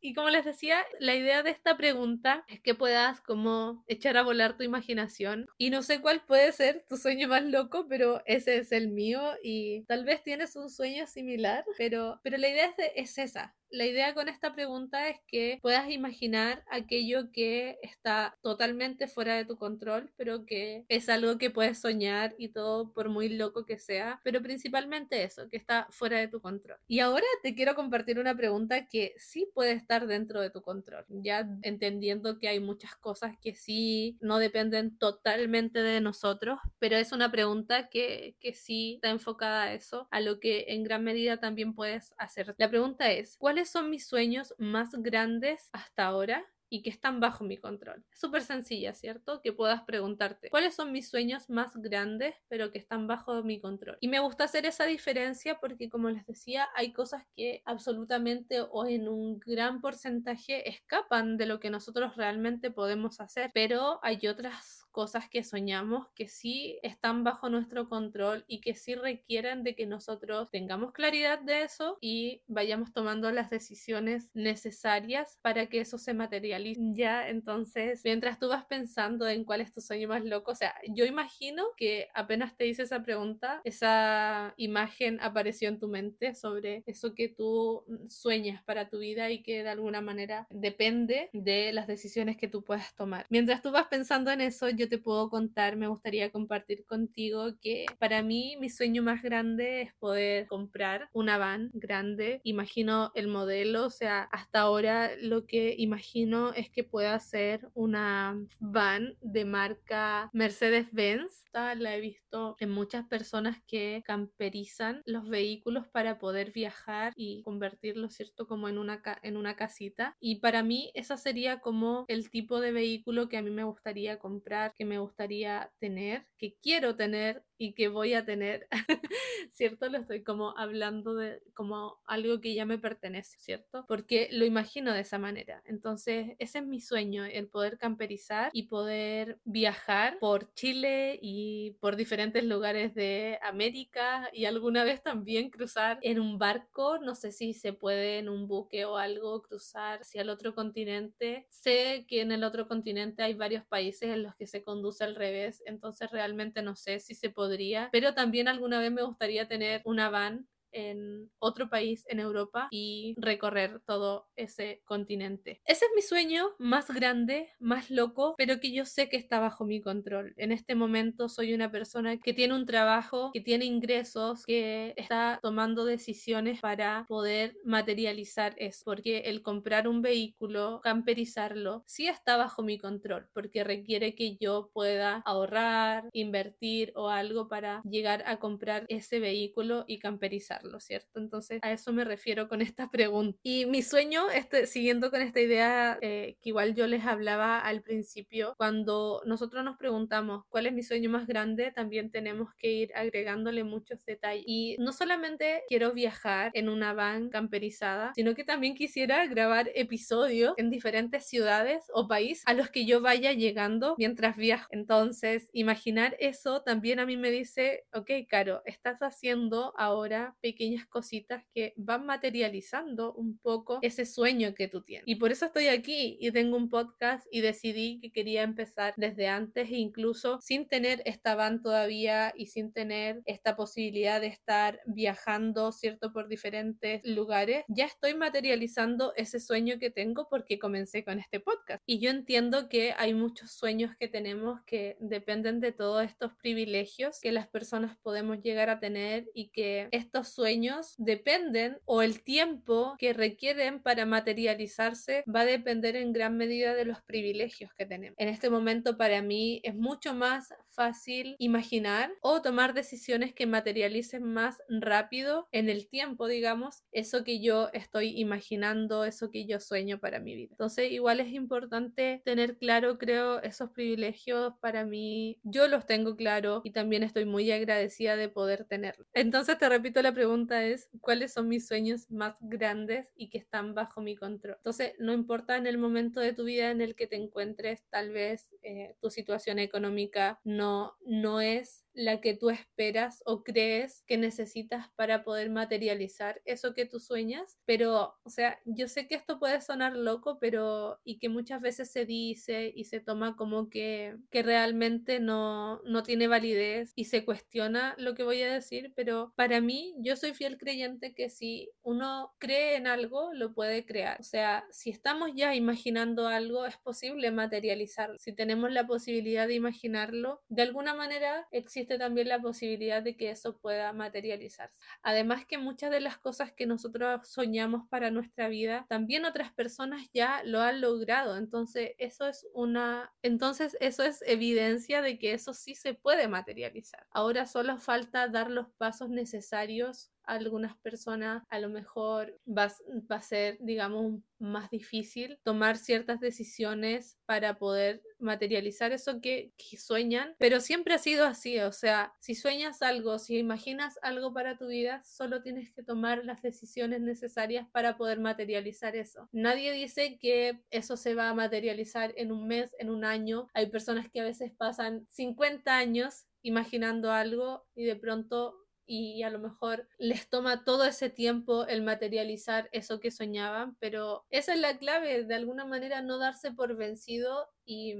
[0.00, 4.22] Y como les decía, la idea de esta pregunta es que puedas como echar a
[4.22, 5.46] volar tu imaginación.
[5.58, 9.20] Y no sé cuál puede ser tu sueño más loco, pero ese es el mío
[9.42, 13.86] y tal vez tienes un sueño similar, pero, pero la idea es, es esa, la
[13.86, 19.56] idea con esta pregunta es que puedas imaginar aquello que está totalmente fuera de tu
[19.56, 24.20] control, pero que es algo que puedes soñar y todo por muy loco que sea,
[24.24, 26.78] pero principalmente eso, que está fuera de tu control.
[26.86, 31.04] Y ahora te quiero compartir una pregunta que sí puede estar dentro de tu control,
[31.08, 37.12] ya entendiendo que hay muchas cosas que sí no dependen totalmente de nosotros, pero es
[37.12, 41.38] una pregunta que, que sí está enfocada a eso, a lo que en gran medida
[41.38, 42.54] también puedes hacer.
[42.58, 46.46] La pregunta es, ¿cuáles son mis sueños más grandes hasta ahora?
[46.70, 48.04] y que están bajo mi control.
[48.12, 49.40] Es súper sencilla, ¿cierto?
[49.40, 53.96] Que puedas preguntarte cuáles son mis sueños más grandes pero que están bajo mi control.
[54.00, 58.86] Y me gusta hacer esa diferencia porque como les decía, hay cosas que absolutamente o
[58.86, 64.77] en un gran porcentaje escapan de lo que nosotros realmente podemos hacer, pero hay otras
[64.98, 69.86] cosas que soñamos que sí están bajo nuestro control y que sí requieren de que
[69.86, 76.14] nosotros tengamos claridad de eso y vayamos tomando las decisiones necesarias para que eso se
[76.14, 76.80] materialice.
[76.94, 80.74] Ya, entonces, mientras tú vas pensando en cuál es tu sueño más loco, o sea,
[80.88, 86.82] yo imagino que apenas te hice esa pregunta, esa imagen apareció en tu mente sobre
[86.86, 91.86] eso que tú sueñas para tu vida y que de alguna manera depende de las
[91.86, 93.26] decisiones que tú puedas tomar.
[93.30, 97.86] Mientras tú vas pensando en eso, yo te puedo contar, me gustaría compartir contigo que
[97.98, 102.40] para mí mi sueño más grande es poder comprar una van grande.
[102.44, 108.38] Imagino el modelo, o sea, hasta ahora lo que imagino es que pueda ser una
[108.60, 111.44] van de marca Mercedes-Benz.
[111.52, 118.10] La he visto en muchas personas que camperizan los vehículos para poder viajar y convertirlo,
[118.10, 118.46] ¿cierto?
[118.46, 120.16] Como en una, en una casita.
[120.20, 124.18] Y para mí esa sería como el tipo de vehículo que a mí me gustaría
[124.18, 128.68] comprar que me gustaría tener, que quiero tener y que voy a tener,
[129.50, 129.88] ¿cierto?
[129.88, 133.84] Lo estoy como hablando de como algo que ya me pertenece, ¿cierto?
[133.88, 135.62] Porque lo imagino de esa manera.
[135.66, 141.96] Entonces, ese es mi sueño, el poder camperizar y poder viajar por Chile y por
[141.96, 147.54] diferentes lugares de América y alguna vez también cruzar en un barco, no sé si
[147.54, 151.46] se puede en un buque o algo cruzar hacia el otro continente.
[151.50, 155.14] Sé que en el otro continente hay varios países en los que se conduce al
[155.14, 159.82] revés, entonces realmente no sé si se podría, pero también alguna vez me gustaría tener
[159.84, 165.60] una van en otro país en Europa y recorrer todo ese continente.
[165.64, 169.64] Ese es mi sueño más grande, más loco, pero que yo sé que está bajo
[169.64, 170.34] mi control.
[170.36, 175.38] En este momento soy una persona que tiene un trabajo, que tiene ingresos, que está
[175.42, 182.62] tomando decisiones para poder materializar eso, porque el comprar un vehículo, camperizarlo, sí está bajo
[182.62, 188.84] mi control, porque requiere que yo pueda ahorrar, invertir o algo para llegar a comprar
[188.88, 191.18] ese vehículo y camperizar ¿cierto?
[191.18, 193.38] Entonces a eso me refiero con esta pregunta.
[193.42, 197.82] Y mi sueño, este, siguiendo con esta idea eh, que igual yo les hablaba al
[197.82, 202.92] principio, cuando nosotros nos preguntamos cuál es mi sueño más grande, también tenemos que ir
[202.94, 204.44] agregándole muchos detalles.
[204.46, 210.54] Y no solamente quiero viajar en una van camperizada, sino que también quisiera grabar episodios
[210.56, 214.66] en diferentes ciudades o países a los que yo vaya llegando mientras viajo.
[214.70, 221.44] Entonces, imaginar eso también a mí me dice, ok, Caro, estás haciendo ahora pequeñas cositas
[221.52, 225.06] que van materializando un poco ese sueño que tú tienes.
[225.06, 229.28] Y por eso estoy aquí y tengo un podcast y decidí que quería empezar desde
[229.28, 234.80] antes e incluso sin tener esta van todavía y sin tener esta posibilidad de estar
[234.86, 236.14] viajando, ¿cierto?
[236.14, 241.82] Por diferentes lugares, ya estoy materializando ese sueño que tengo porque comencé con este podcast.
[241.84, 247.20] Y yo entiendo que hay muchos sueños que tenemos que dependen de todos estos privilegios
[247.20, 252.94] que las personas podemos llegar a tener y que estos sueños dependen o el tiempo
[252.96, 258.14] que requieren para materializarse va a depender en gran medida de los privilegios que tenemos.
[258.20, 264.22] En este momento para mí es mucho más fácil imaginar o tomar decisiones que materialicen
[264.22, 269.98] más rápido en el tiempo, digamos, eso que yo estoy imaginando, eso que yo sueño
[269.98, 270.50] para mi vida.
[270.52, 275.40] Entonces, igual es importante tener claro, creo, esos privilegios para mí.
[275.42, 279.08] Yo los tengo claro y también estoy muy agradecida de poder tenerlos.
[279.14, 283.74] Entonces, te repito la pregunta es, ¿cuáles son mis sueños más grandes y que están
[283.74, 284.54] bajo mi control?
[284.58, 288.10] Entonces, no importa en el momento de tu vida en el que te encuentres, tal
[288.10, 290.67] vez eh, tu situación económica no
[291.06, 296.86] no, es la que tú esperas o crees que necesitas para poder materializar eso que
[296.86, 297.58] tú sueñas.
[297.64, 301.90] Pero, o sea, yo sé que esto puede sonar loco, pero y que muchas veces
[301.90, 307.24] se dice y se toma como que, que realmente no, no tiene validez y se
[307.24, 311.72] cuestiona lo que voy a decir, pero para mí yo soy fiel creyente que si
[311.82, 314.20] uno cree en algo, lo puede crear.
[314.20, 318.18] O sea, si estamos ya imaginando algo, es posible materializarlo.
[318.20, 323.30] Si tenemos la posibilidad de imaginarlo, de alguna manera existe también la posibilidad de que
[323.30, 324.78] eso pueda materializarse.
[325.02, 330.08] Además que muchas de las cosas que nosotros soñamos para nuestra vida, también otras personas
[330.12, 331.36] ya lo han logrado.
[331.36, 337.06] Entonces, eso es una entonces eso es evidencia de que eso sí se puede materializar.
[337.10, 342.72] Ahora solo falta dar los pasos necesarios algunas personas a lo mejor va,
[343.10, 349.76] va, a ser, digamos, más difícil tomar ciertas decisiones para poder materializar eso que, que,
[349.78, 354.58] sueñan, pero siempre ha sido así, o sea, si sueñas algo, si imaginas algo para
[354.58, 359.28] tu vida, solo tienes que tomar las decisiones necesarias para poder materializar eso.
[359.32, 363.48] Nadie dice que eso se va a materializar en un mes, en un año.
[363.54, 368.54] Hay personas que a veces pasan 50 años imaginando algo y de pronto
[368.90, 374.24] y a lo mejor les toma todo ese tiempo el materializar eso que soñaban, pero
[374.30, 377.96] esa es la clave, de alguna manera no darse por vencido y,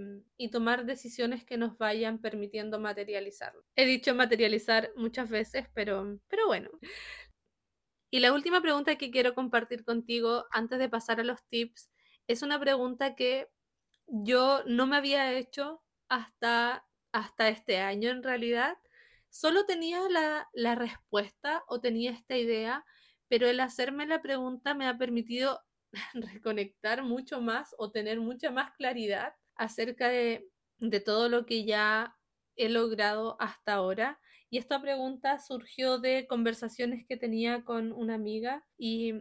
[0.50, 3.62] tomar decisiones que nos vayan permitiendo materializarlo.
[3.76, 6.70] He dicho materializar muchas veces, pero, pero bueno.
[8.10, 11.90] Y la última pregunta que quiero compartir contigo antes de pasar a los tips
[12.26, 13.50] es una pregunta que
[14.06, 18.78] yo no me había hecho hasta, hasta este año en realidad
[19.30, 20.00] Solo tenía
[20.54, 22.84] la, respuesta o tenía esta idea,
[23.28, 25.60] pero el hacerme la pregunta me ha permitido
[26.14, 32.16] reconectar mucho más o tener mucha más claridad acerca de, de todo lo que ya
[32.56, 34.20] he logrado hasta ahora.
[34.50, 39.14] Y esta pregunta surgió de conversaciones que tenía con una amiga y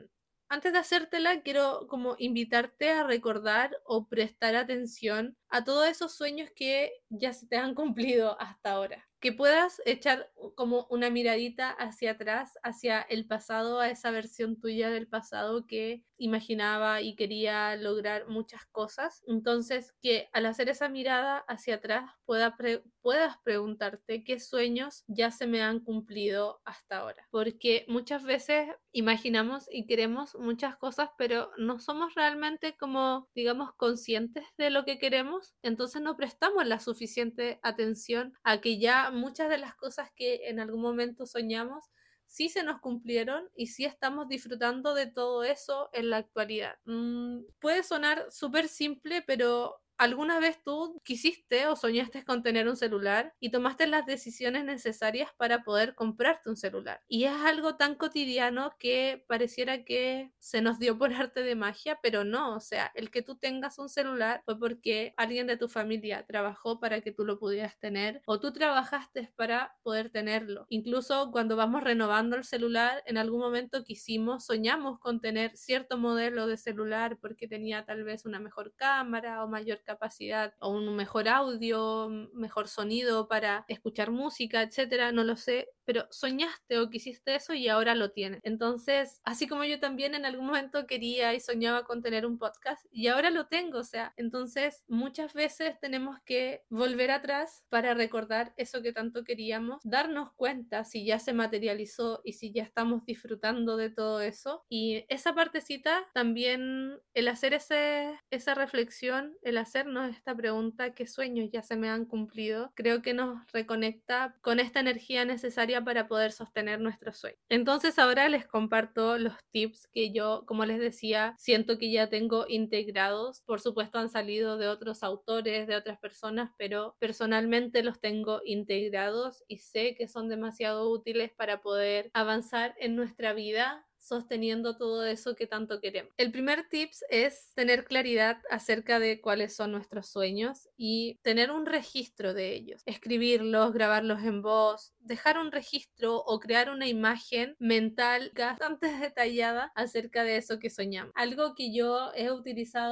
[0.50, 6.50] antes de hacértela quiero como invitarte a recordar o prestar atención a todos esos sueños
[6.56, 12.12] que ya se te han cumplido hasta ahora que puedas echar como una miradita hacia
[12.12, 18.28] atrás, hacia el pasado, a esa versión tuya del pasado que imaginaba y quería lograr
[18.28, 19.24] muchas cosas.
[19.28, 22.56] Entonces, que al hacer esa mirada hacia atrás pueda
[23.02, 27.28] puedas preguntarte qué sueños ya se me han cumplido hasta ahora.
[27.32, 34.44] Porque muchas veces imaginamos y queremos muchas cosas, pero no somos realmente como, digamos, conscientes
[34.58, 35.56] de lo que queremos.
[35.62, 40.60] Entonces no prestamos la suficiente atención a que ya muchas de las cosas que en
[40.60, 41.86] algún momento soñamos
[42.28, 46.76] sí se nos cumplieron y sí estamos disfrutando de todo eso en la actualidad.
[46.86, 52.76] Mm, puede sonar súper simple, pero ¿Alguna vez tú quisiste o soñaste con tener un
[52.78, 57.02] celular y tomaste las decisiones necesarias para poder comprarte un celular?
[57.08, 61.98] Y es algo tan cotidiano que pareciera que se nos dio por arte de magia,
[62.04, 65.68] pero no, o sea, el que tú tengas un celular fue porque alguien de tu
[65.68, 70.68] familia trabajó para que tú lo pudieras tener o tú trabajaste para poder tenerlo.
[70.70, 76.46] Incluso cuando vamos renovando el celular, en algún momento quisimos, soñamos con tener cierto modelo
[76.46, 81.28] de celular porque tenía tal vez una mejor cámara o mayor capacidad o un mejor
[81.28, 87.54] audio, mejor sonido para escuchar música, etcétera, no lo sé, pero soñaste o quisiste eso
[87.54, 88.42] y ahora lo tienes.
[88.44, 92.86] Entonces, así como yo también en algún momento quería y soñaba con tener un podcast
[92.92, 98.54] y ahora lo tengo, o sea, entonces muchas veces tenemos que volver atrás para recordar
[98.58, 103.78] eso que tanto queríamos, darnos cuenta si ya se materializó y si ya estamos disfrutando
[103.78, 104.66] de todo eso.
[104.70, 111.50] Y esa partecita también, el hacer ese, esa reflexión, el hacernos esta pregunta, ¿qué sueños
[111.52, 112.72] ya se me han cumplido?
[112.74, 117.38] Creo que nos reconecta con esta energía necesaria para poder sostener nuestro sueño.
[117.48, 122.46] Entonces ahora les comparto los tips que yo, como les decía, siento que ya tengo
[122.48, 123.42] integrados.
[123.42, 129.44] Por supuesto han salido de otros autores, de otras personas, pero personalmente los tengo integrados
[129.48, 135.36] y sé que son demasiado útiles para poder avanzar en nuestra vida sosteniendo todo eso
[135.36, 136.14] que tanto queremos.
[136.18, 141.66] El primer tips es tener claridad acerca de cuáles son nuestros sueños y tener un
[141.66, 148.32] registro de ellos, escribirlos, grabarlos en voz, dejar un registro o crear una imagen mental
[148.36, 151.12] bastante detallada acerca de eso que soñamos.
[151.16, 152.88] Algo que yo he utilizado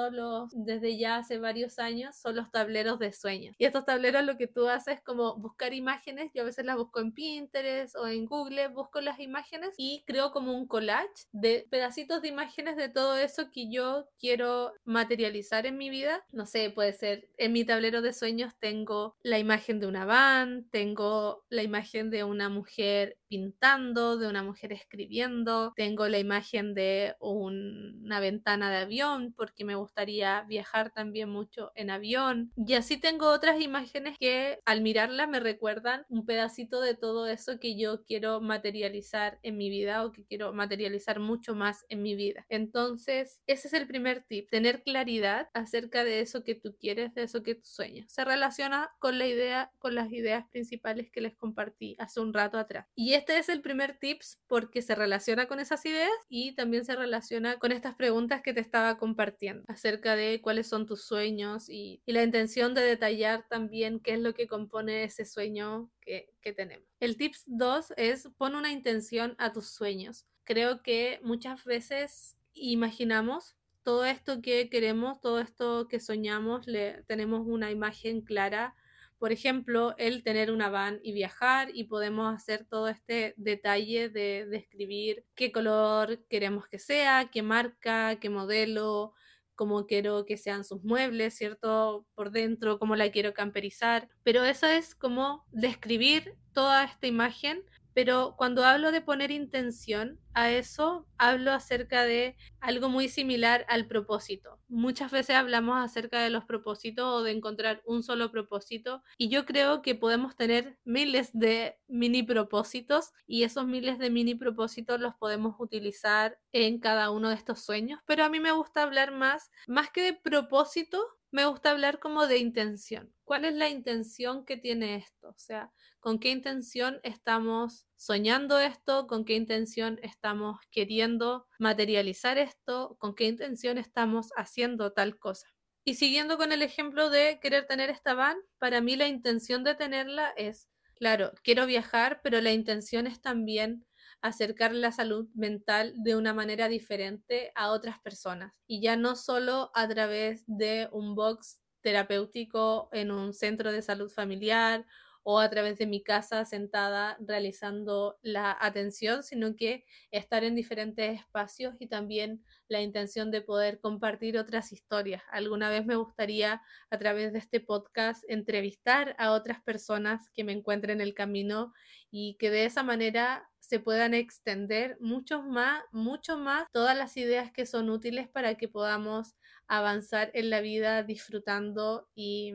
[0.54, 3.56] desde ya hace varios años son los tableros de sueños.
[3.58, 6.78] Y estos tableros lo que tú haces es como buscar imágenes, yo a veces las
[6.78, 11.68] busco en Pinterest o en Google, busco las imágenes y creo como un collage de
[11.70, 16.26] pedacitos de imágenes de todo eso que yo quiero materializar en mi vida.
[16.32, 20.68] No sé, puede ser en mi tablero de sueños tengo la imagen de una van,
[20.72, 27.16] tengo la imagen de una mujer pintando, de una mujer escribiendo, tengo la imagen de
[27.20, 33.28] una ventana de avión porque me gustaría viajar también mucho en avión y así tengo
[33.32, 38.42] otras imágenes que al mirarlas me recuerdan un pedacito de todo eso que yo quiero
[38.42, 42.46] materializar en mi vida o que quiero materializar mucho más en mi vida.
[42.50, 47.24] Entonces, ese es el primer tip, tener claridad acerca de eso que tú quieres, de
[47.24, 48.12] eso que tú sueñas.
[48.12, 52.58] Se relaciona con la idea, con las ideas principales que les compartí hace un rato
[52.58, 52.88] atrás.
[52.96, 56.96] Y este es el primer tips porque se relaciona con esas ideas y también se
[56.96, 62.02] relaciona con estas preguntas que te estaba compartiendo acerca de cuáles son tus sueños y,
[62.06, 66.88] la intención de detallar también qué es lo que compone ese sueño que, que tenemos.
[67.00, 70.26] El tips 2 es pon una intención a tus sueños.
[70.46, 73.56] Creo que muchas veces imaginamos
[73.86, 78.76] todo esto que queremos, todo esto que soñamos, le, tenemos una imagen clara.
[79.18, 84.46] Por ejemplo, el tener una van y viajar y podemos hacer todo este detalle de
[84.46, 89.14] describir qué color queremos que sea, qué marca, qué modelo,
[89.56, 92.06] cómo quiero que sean sus muebles, ¿cierto?
[92.14, 94.10] Por dentro, cómo la quiero camperizar.
[94.24, 97.64] Pero eso es como describir toda esta imagen
[97.96, 103.88] pero cuando hablo de poner intención a eso, hablo acerca de algo muy similar al
[103.88, 104.60] propósito.
[104.68, 109.46] Muchas veces hablamos acerca de los propósitos o de encontrar un solo propósito y yo
[109.46, 115.16] creo que podemos tener miles de mini propósitos y esos miles de mini propósitos los
[115.16, 119.52] podemos utilizar en cada uno de estos sueños, pero a mí me gusta hablar más,
[119.68, 121.02] más que de propósito,
[121.36, 123.14] me gusta hablar como de intención.
[123.26, 125.28] ¿Cuál es la intención que tiene esto?
[125.28, 132.96] O sea, con qué intención estamos soñando esto, con qué intención estamos queriendo materializar esto,
[133.00, 135.50] con qué intención estamos haciendo tal cosa.
[135.84, 139.76] Y siguiendo con el ejemplo de querer tener esta van, para mí la intención de
[139.76, 143.86] tenerla es, claro, quiero viajar, pero la intención es también
[144.28, 148.62] acercar la salud mental de una manera diferente a otras personas.
[148.68, 154.10] Y ya no solo a través de un box terapéutico en un centro de salud
[154.10, 154.86] familiar
[155.28, 161.20] o a través de mi casa sentada realizando la atención, sino que estar en diferentes
[161.20, 165.24] espacios y también la intención de poder compartir otras historias.
[165.32, 166.62] Alguna vez me gustaría
[166.92, 171.74] a través de este podcast entrevistar a otras personas que me encuentren en el camino
[172.12, 177.52] y que de esa manera se puedan extender mucho más, mucho más todas las ideas
[177.52, 179.34] que son útiles para que podamos
[179.68, 182.54] avanzar en la vida disfrutando y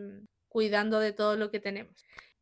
[0.49, 1.97] cuidando de todo lo que tenemos.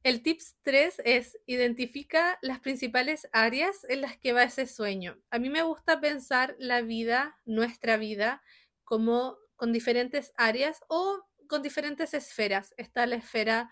[0.05, 5.19] El tips 3 es identifica las principales áreas en las que va ese sueño.
[5.31, 8.43] A mí me gusta pensar la vida, nuestra vida,
[8.85, 12.75] como con diferentes áreas o con diferentes esferas.
[12.77, 13.71] Está la esfera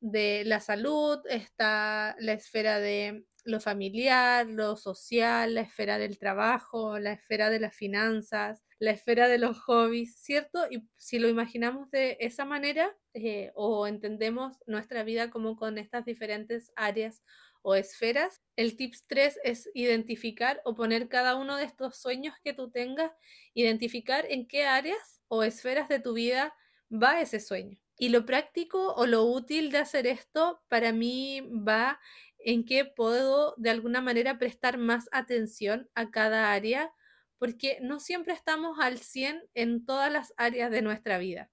[0.00, 6.98] de la salud, está la esfera de lo familiar, lo social, la esfera del trabajo,
[6.98, 10.66] la esfera de las finanzas, la esfera de los hobbies, ¿cierto?
[10.70, 16.04] Y si lo imaginamos de esa manera eh, o entendemos nuestra vida como con estas
[16.04, 17.22] diferentes áreas
[17.62, 22.54] o esferas, el tips 3 es identificar o poner cada uno de estos sueños que
[22.54, 23.12] tú tengas,
[23.54, 26.54] identificar en qué áreas o esferas de tu vida
[26.90, 27.78] va ese sueño.
[27.98, 32.00] Y lo práctico o lo útil de hacer esto para mí va
[32.44, 36.92] en que puedo de alguna manera prestar más atención a cada área
[37.38, 41.50] porque no siempre estamos al 100 en todas las áreas de nuestra vida.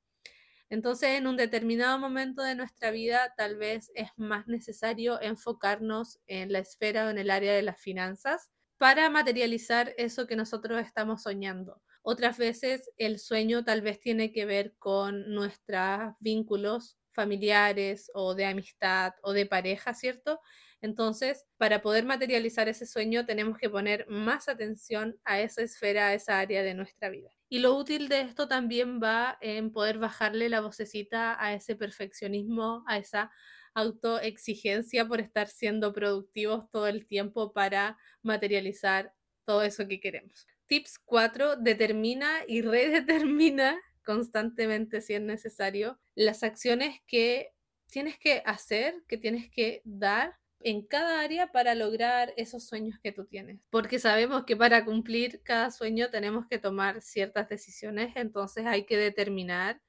[0.70, 6.52] Entonces, en un determinado momento de nuestra vida, tal vez es más necesario enfocarnos en
[6.52, 11.24] la esfera o en el área de las finanzas para materializar eso que nosotros estamos
[11.24, 11.82] soñando.
[12.02, 18.46] Otras veces el sueño tal vez tiene que ver con nuestros vínculos familiares o de
[18.46, 20.40] amistad o de pareja, ¿cierto?
[20.82, 26.14] Entonces, para poder materializar ese sueño tenemos que poner más atención a esa esfera, a
[26.14, 27.30] esa área de nuestra vida.
[27.50, 32.84] Y lo útil de esto también va en poder bajarle la vocecita a ese perfeccionismo,
[32.88, 33.32] a esa
[33.74, 39.14] autoexigencia por estar siendo productivos todo el tiempo para materializar
[39.46, 40.48] todo eso que queremos.
[40.66, 41.58] Tips 4.
[41.58, 47.54] Determina y redetermina constantemente si es necesario las acciones que
[47.90, 53.12] tienes que hacer, que tienes que dar en cada área para lograr esos sueños que
[53.12, 53.60] tú tienes.
[53.70, 58.98] Porque sabemos que para cumplir cada sueño tenemos que tomar ciertas decisiones, entonces hay que
[58.98, 59.82] determinar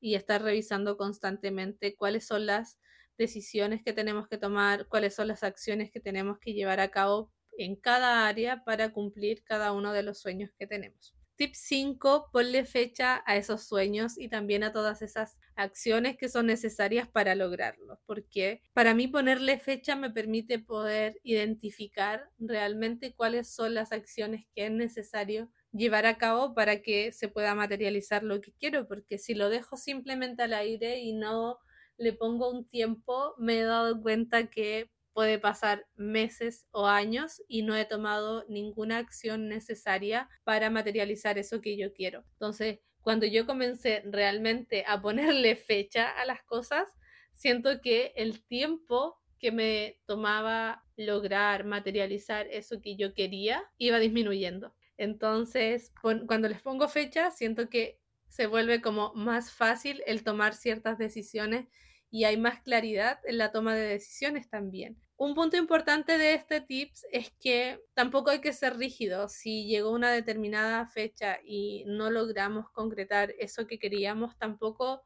[0.00, 2.78] y estar revisando constantemente cuáles son las
[3.16, 7.32] decisiones que tenemos que tomar, cuáles son las acciones que tenemos que llevar a cabo
[7.56, 11.14] en cada área para cumplir cada uno de los sueños que tenemos.
[11.36, 16.46] Tip 5, ponle fecha a esos sueños y también a todas esas acciones que son
[16.46, 23.74] necesarias para lograrlos, porque para mí ponerle fecha me permite poder identificar realmente cuáles son
[23.74, 28.52] las acciones que es necesario llevar a cabo para que se pueda materializar lo que
[28.52, 31.58] quiero, porque si lo dejo simplemente al aire y no
[31.96, 37.62] le pongo un tiempo, me he dado cuenta que puede pasar meses o años y
[37.62, 42.24] no he tomado ninguna acción necesaria para materializar eso que yo quiero.
[42.32, 46.88] Entonces, cuando yo comencé realmente a ponerle fecha a las cosas,
[47.32, 54.74] siento que el tiempo que me tomaba lograr materializar eso que yo quería iba disminuyendo.
[54.96, 55.92] Entonces,
[56.26, 61.68] cuando les pongo fecha, siento que se vuelve como más fácil el tomar ciertas decisiones
[62.10, 65.03] y hay más claridad en la toma de decisiones también.
[65.16, 69.28] Un punto importante de este tips es que tampoco hay que ser rígido.
[69.28, 75.02] Si llegó una determinada fecha y no logramos concretar eso que queríamos, tampoco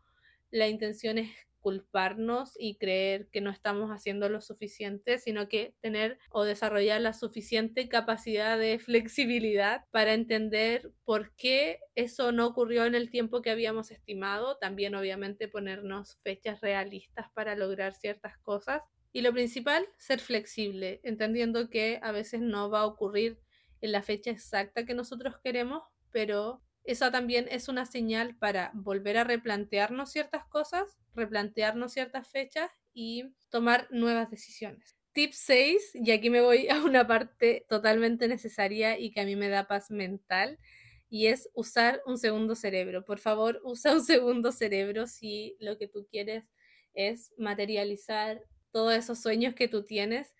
[0.50, 1.30] la intención es
[1.60, 7.12] culparnos y creer que no estamos haciendo lo suficiente, sino que tener o desarrollar la
[7.12, 13.50] suficiente capacidad de flexibilidad para entender por qué eso no ocurrió en el tiempo que
[13.50, 14.56] habíamos estimado.
[14.56, 21.70] También obviamente ponernos fechas realistas para lograr ciertas cosas y lo principal, ser flexible, entendiendo
[21.70, 23.38] que a veces no va a ocurrir
[23.80, 29.18] en la fecha exacta que nosotros queremos, pero esa también es una señal para volver
[29.18, 34.96] a replantearnos ciertas cosas, replantearnos ciertas fechas y tomar nuevas decisiones.
[35.12, 39.36] Tip 6, y aquí me voy a una parte totalmente necesaria y que a mí
[39.36, 40.58] me da paz mental,
[41.10, 43.04] y es usar un segundo cerebro.
[43.04, 46.44] Por favor, usa un segundo cerebro si lo que tú quieres
[46.94, 48.42] es materializar
[48.72, 50.34] todos esos sueños que tú tienes,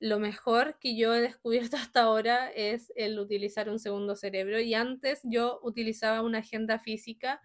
[0.00, 4.60] lo mejor que yo he descubierto hasta ahora es el utilizar un segundo cerebro.
[4.60, 7.40] Y antes yo utilizaba una agenda física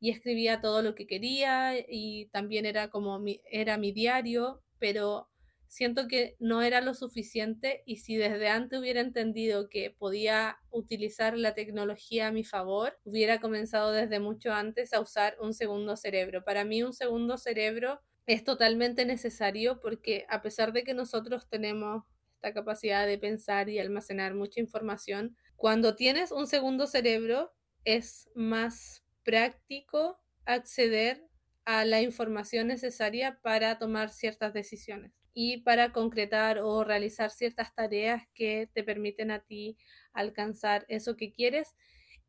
[0.00, 5.30] y escribía todo lo que quería y también era como mi, era mi diario, pero
[5.66, 11.36] siento que no era lo suficiente y si desde antes hubiera entendido que podía utilizar
[11.38, 16.44] la tecnología a mi favor, hubiera comenzado desde mucho antes a usar un segundo cerebro.
[16.44, 22.04] Para mí un segundo cerebro es totalmente necesario porque a pesar de que nosotros tenemos
[22.36, 27.52] esta capacidad de pensar y almacenar mucha información, cuando tienes un segundo cerebro
[27.84, 31.26] es más práctico acceder
[31.64, 38.22] a la información necesaria para tomar ciertas decisiones y para concretar o realizar ciertas tareas
[38.34, 39.76] que te permiten a ti
[40.12, 41.74] alcanzar eso que quieres.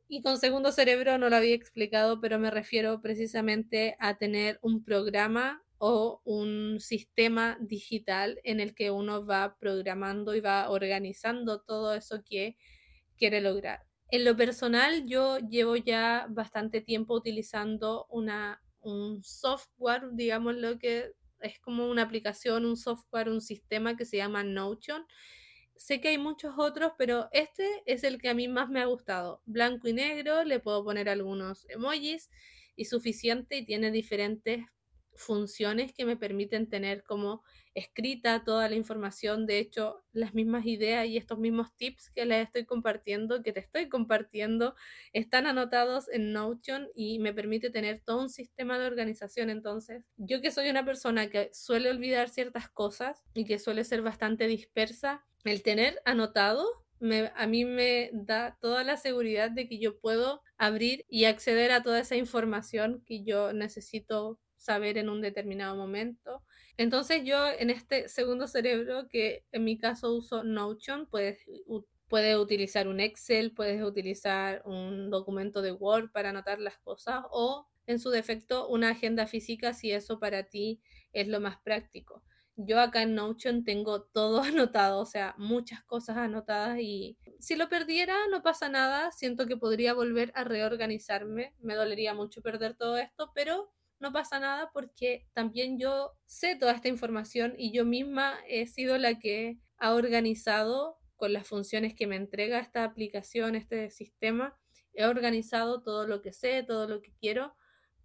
[0.08, 4.84] Y con segundo cerebro no lo había explicado, pero me refiero precisamente a tener un
[4.84, 11.94] programa o un sistema digital en el que uno va programando y va organizando todo
[11.94, 12.58] eso que
[13.18, 13.86] quiere lograr.
[14.10, 21.12] En lo personal, yo llevo ya bastante tiempo utilizando una, un software, digamos lo que
[21.40, 25.06] es como una aplicación, un software, un sistema que se llama Notion.
[25.76, 28.86] Sé que hay muchos otros, pero este es el que a mí más me ha
[28.86, 29.42] gustado.
[29.46, 32.30] Blanco y negro, le puedo poner algunos emojis
[32.76, 34.66] y suficiente y tiene diferentes
[35.18, 37.44] funciones que me permiten tener como
[37.74, 42.46] escrita toda la información, de hecho, las mismas ideas y estos mismos tips que les
[42.46, 44.76] estoy compartiendo, que te estoy compartiendo,
[45.12, 49.50] están anotados en Notion y me permite tener todo un sistema de organización.
[49.50, 54.02] Entonces, yo que soy una persona que suele olvidar ciertas cosas y que suele ser
[54.02, 56.86] bastante dispersa, el tener anotado
[57.36, 61.84] a mí me da toda la seguridad de que yo puedo abrir y acceder a
[61.84, 66.44] toda esa información que yo necesito saber en un determinado momento.
[66.78, 71.40] Entonces yo en este segundo cerebro, que en mi caso uso Notion, puedes,
[72.08, 77.68] puedes utilizar un Excel, puedes utilizar un documento de Word para anotar las cosas o
[77.88, 80.82] en su defecto una agenda física si eso para ti
[81.14, 82.24] es lo más práctico.
[82.58, 87.70] Yo acá en Notion tengo todo anotado, o sea, muchas cosas anotadas y si lo
[87.70, 92.98] perdiera no pasa nada, siento que podría volver a reorganizarme, me dolería mucho perder todo
[92.98, 98.38] esto, pero no pasa nada porque también yo sé toda esta información y yo misma
[98.48, 103.90] he sido la que ha organizado con las funciones que me entrega esta aplicación, este
[103.90, 104.58] sistema,
[104.94, 107.56] he organizado todo lo que sé, todo lo que quiero,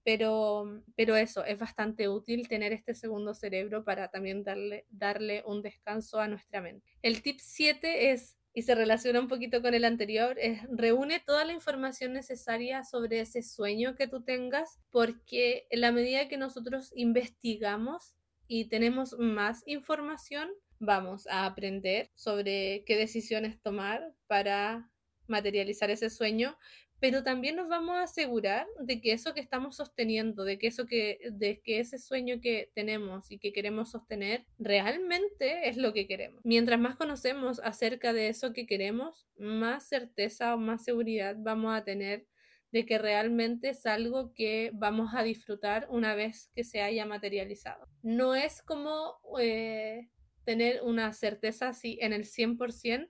[0.05, 5.63] pero, pero eso, es bastante útil tener este segundo cerebro para también darle, darle un
[5.63, 6.97] descanso a nuestra mente.
[7.03, 11.45] El tip 7 es y se relaciona un poquito con el anterior, es reúne toda
[11.45, 16.93] la información necesaria sobre ese sueño que tú tengas, porque en la medida que nosotros
[16.95, 18.15] investigamos
[18.49, 24.91] y tenemos más información, vamos a aprender sobre qué decisiones tomar para
[25.29, 26.59] materializar ese sueño,
[27.01, 30.87] pero también nos vamos a asegurar de que eso que estamos sosteniendo, de que eso
[30.87, 36.07] que, de que ese sueño que tenemos y que queremos sostener realmente es lo que
[36.07, 36.43] queremos.
[36.45, 41.85] Mientras más conocemos acerca de eso que queremos, más certeza o más seguridad vamos a
[41.85, 42.27] tener
[42.71, 47.89] de que realmente es algo que vamos a disfrutar una vez que se haya materializado.
[48.03, 50.09] No es como eh,
[50.45, 53.09] tener una certeza así en el 100%,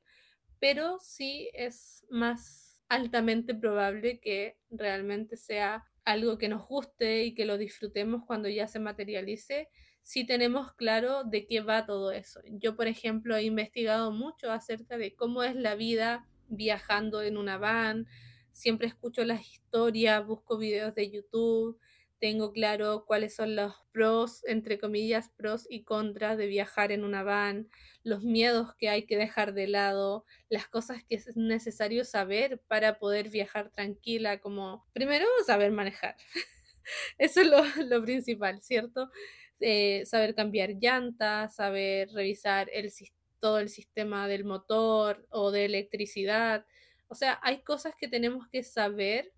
[0.60, 7.46] pero sí es más altamente probable que realmente sea algo que nos guste y que
[7.46, 9.68] lo disfrutemos cuando ya se materialice,
[10.02, 12.40] si tenemos claro de qué va todo eso.
[12.50, 17.58] Yo, por ejemplo, he investigado mucho acerca de cómo es la vida viajando en una
[17.58, 18.06] van,
[18.50, 21.78] siempre escucho las historias, busco videos de YouTube,
[22.20, 27.22] tengo claro cuáles son los pros, entre comillas, pros y contras de viajar en una
[27.22, 27.68] van,
[28.04, 32.98] los miedos que hay que dejar de lado, las cosas que es necesario saber para
[32.98, 36.16] poder viajar tranquila, como primero saber manejar.
[37.18, 37.46] Eso es
[37.88, 39.10] lo, principal, ¿cierto?
[39.60, 42.92] Eh, saber cambiar llantas, saber revisar el,
[43.38, 46.66] todo el sistema del motor o de electricidad.
[47.08, 49.32] O sea, hay cosas que tenemos que saber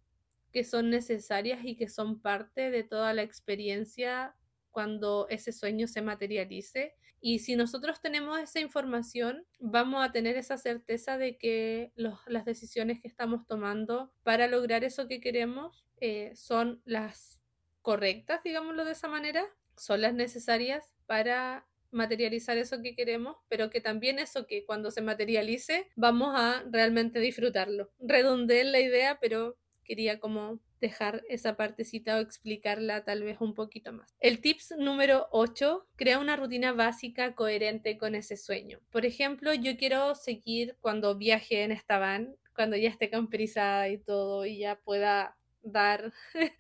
[0.52, 4.36] que son necesarias y que son parte de toda la experiencia
[4.70, 6.94] cuando ese sueño se materialice.
[7.20, 13.00] Y si nosotros tenemos esa información, vamos a tener esa certeza de que las decisiones
[13.00, 17.40] que estamos tomando para lograr eso que queremos eh, son las
[17.80, 19.46] correctas, digámoslo de esa manera,
[19.76, 25.02] son las necesarias para materializar eso que queremos, pero que también eso que cuando se
[25.02, 27.92] materialice vamos a realmente disfrutarlo.
[28.00, 33.54] Redondé en la idea, pero quería como dejar esa partecita o explicarla tal vez un
[33.54, 34.12] poquito más.
[34.20, 38.80] El tips número 8, crea una rutina básica coherente con ese sueño.
[38.90, 43.98] Por ejemplo, yo quiero seguir cuando viaje en esta van, cuando ya esté camperizada y
[43.98, 46.12] todo y ya pueda dar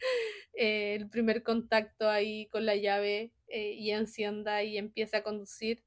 [0.54, 5.82] el primer contacto ahí con la llave eh, y encienda y empiece a conducir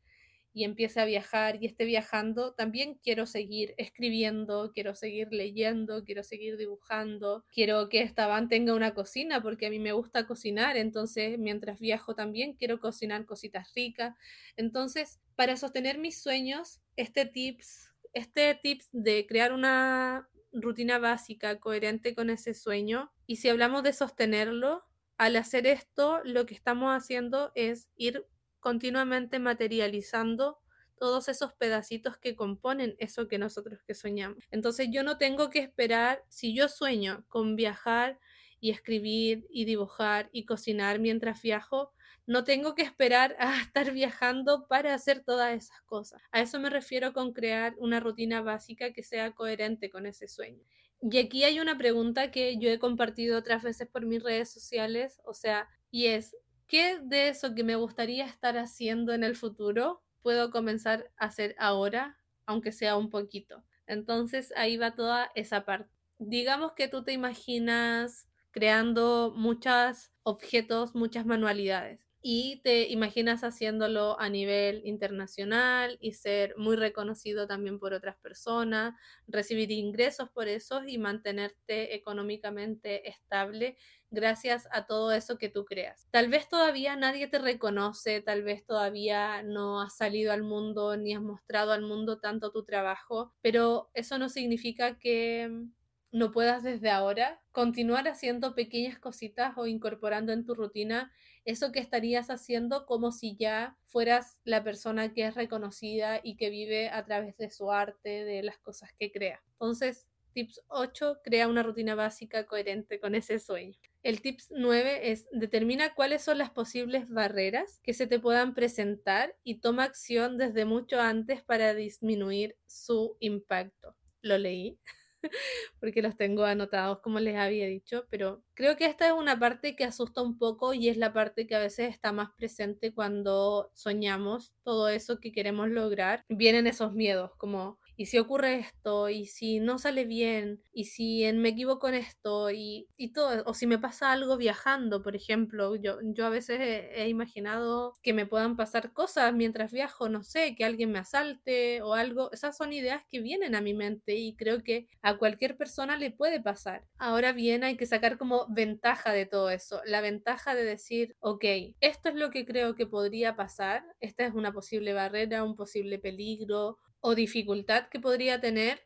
[0.56, 6.24] y empiece a viajar y esté viajando, también quiero seguir escribiendo, quiero seguir leyendo, quiero
[6.24, 10.78] seguir dibujando, quiero que esta van tenga una cocina porque a mí me gusta cocinar,
[10.78, 14.16] entonces mientras viajo también quiero cocinar cositas ricas.
[14.56, 22.16] Entonces, para sostener mis sueños, este tips, este tips de crear una rutina básica coherente
[22.16, 24.86] con ese sueño y si hablamos de sostenerlo,
[25.18, 28.26] al hacer esto, lo que estamos haciendo es ir
[28.66, 30.58] continuamente materializando
[30.98, 34.44] todos esos pedacitos que componen eso que nosotros que soñamos.
[34.50, 38.18] Entonces yo no tengo que esperar, si yo sueño con viajar
[38.60, 41.94] y escribir y dibujar y cocinar mientras viajo,
[42.26, 46.20] no tengo que esperar a estar viajando para hacer todas esas cosas.
[46.32, 50.64] A eso me refiero con crear una rutina básica que sea coherente con ese sueño.
[51.04, 55.22] Y aquí hay una pregunta que yo he compartido otras veces por mis redes sociales,
[55.24, 56.36] o sea, y es,
[56.68, 61.56] ¿Qué de eso que me gustaría estar haciendo en el futuro puedo comenzar a hacer
[61.60, 63.64] ahora, aunque sea un poquito?
[63.88, 65.92] Entonces ahí va toda esa parte.
[66.18, 74.30] Digamos que tú te imaginas creando muchos objetos, muchas manualidades y te imaginas haciéndolo a
[74.30, 78.96] nivel internacional y ser muy reconocido también por otras personas,
[79.28, 83.78] recibir ingresos por eso y mantenerte económicamente estable
[84.16, 86.08] gracias a todo eso que tú creas.
[86.10, 91.14] Tal vez todavía nadie te reconoce, tal vez todavía no has salido al mundo ni
[91.14, 95.68] has mostrado al mundo tanto tu trabajo, pero eso no significa que
[96.12, 101.12] no puedas desde ahora continuar haciendo pequeñas cositas o incorporando en tu rutina
[101.44, 106.50] eso que estarías haciendo como si ya fueras la persona que es reconocida y que
[106.50, 109.44] vive a través de su arte, de las cosas que crea.
[109.54, 113.78] Entonces, tips 8, crea una rutina básica coherente con ese sueño.
[114.06, 119.36] El tips 9 es determina cuáles son las posibles barreras que se te puedan presentar
[119.44, 123.96] y toma acción desde mucho antes para disminuir su impacto.
[124.22, 124.78] Lo leí.
[125.80, 129.76] porque los tengo anotados como les había dicho, pero creo que esta es una parte
[129.76, 133.72] que asusta un poco y es la parte que a veces está más presente cuando
[133.74, 136.24] soñamos todo eso que queremos lograr.
[136.30, 141.32] Vienen esos miedos como, y si ocurre esto, y si no sale bien, y si
[141.34, 146.00] me equivoco en esto, y, todo, o si me pasa algo viajando, por ejemplo, yo,
[146.02, 150.66] yo a veces he, imaginado que me puedan pasar cosas mientras viajo, no sé, que
[150.66, 154.64] alguien me asalte o algo, esas son ideas que vienen a mi mente y creo
[154.64, 156.84] que a cualquier persona le puede pasar.
[156.98, 161.46] Ahora bien, hay que sacar como ventaja de todo eso, la ventaja de decir, ok,
[161.80, 166.00] esto es lo que creo que podría pasar, esta es una posible barrera, un posible
[166.00, 168.82] peligro o dificultad que podría tener.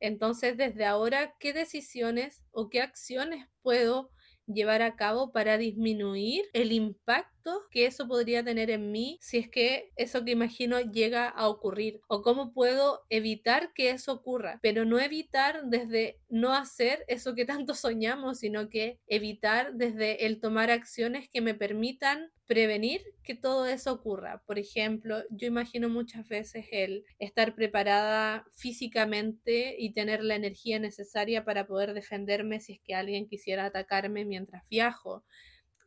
[0.00, 4.10] Entonces, desde ahora, ¿qué decisiones o qué acciones puedo
[4.46, 9.50] llevar a cabo para disminuir el impacto que eso podría tener en mí si es
[9.50, 14.86] que eso que imagino llega a ocurrir o cómo puedo evitar que eso ocurra, pero
[14.86, 20.70] no evitar desde no hacer eso que tanto soñamos, sino que evitar desde el tomar
[20.70, 24.42] acciones que me permitan prevenir que todo eso ocurra.
[24.46, 31.44] Por ejemplo, yo imagino muchas veces el estar preparada físicamente y tener la energía necesaria
[31.44, 35.24] para poder defenderme si es que alguien quisiera atacarme mientras viajo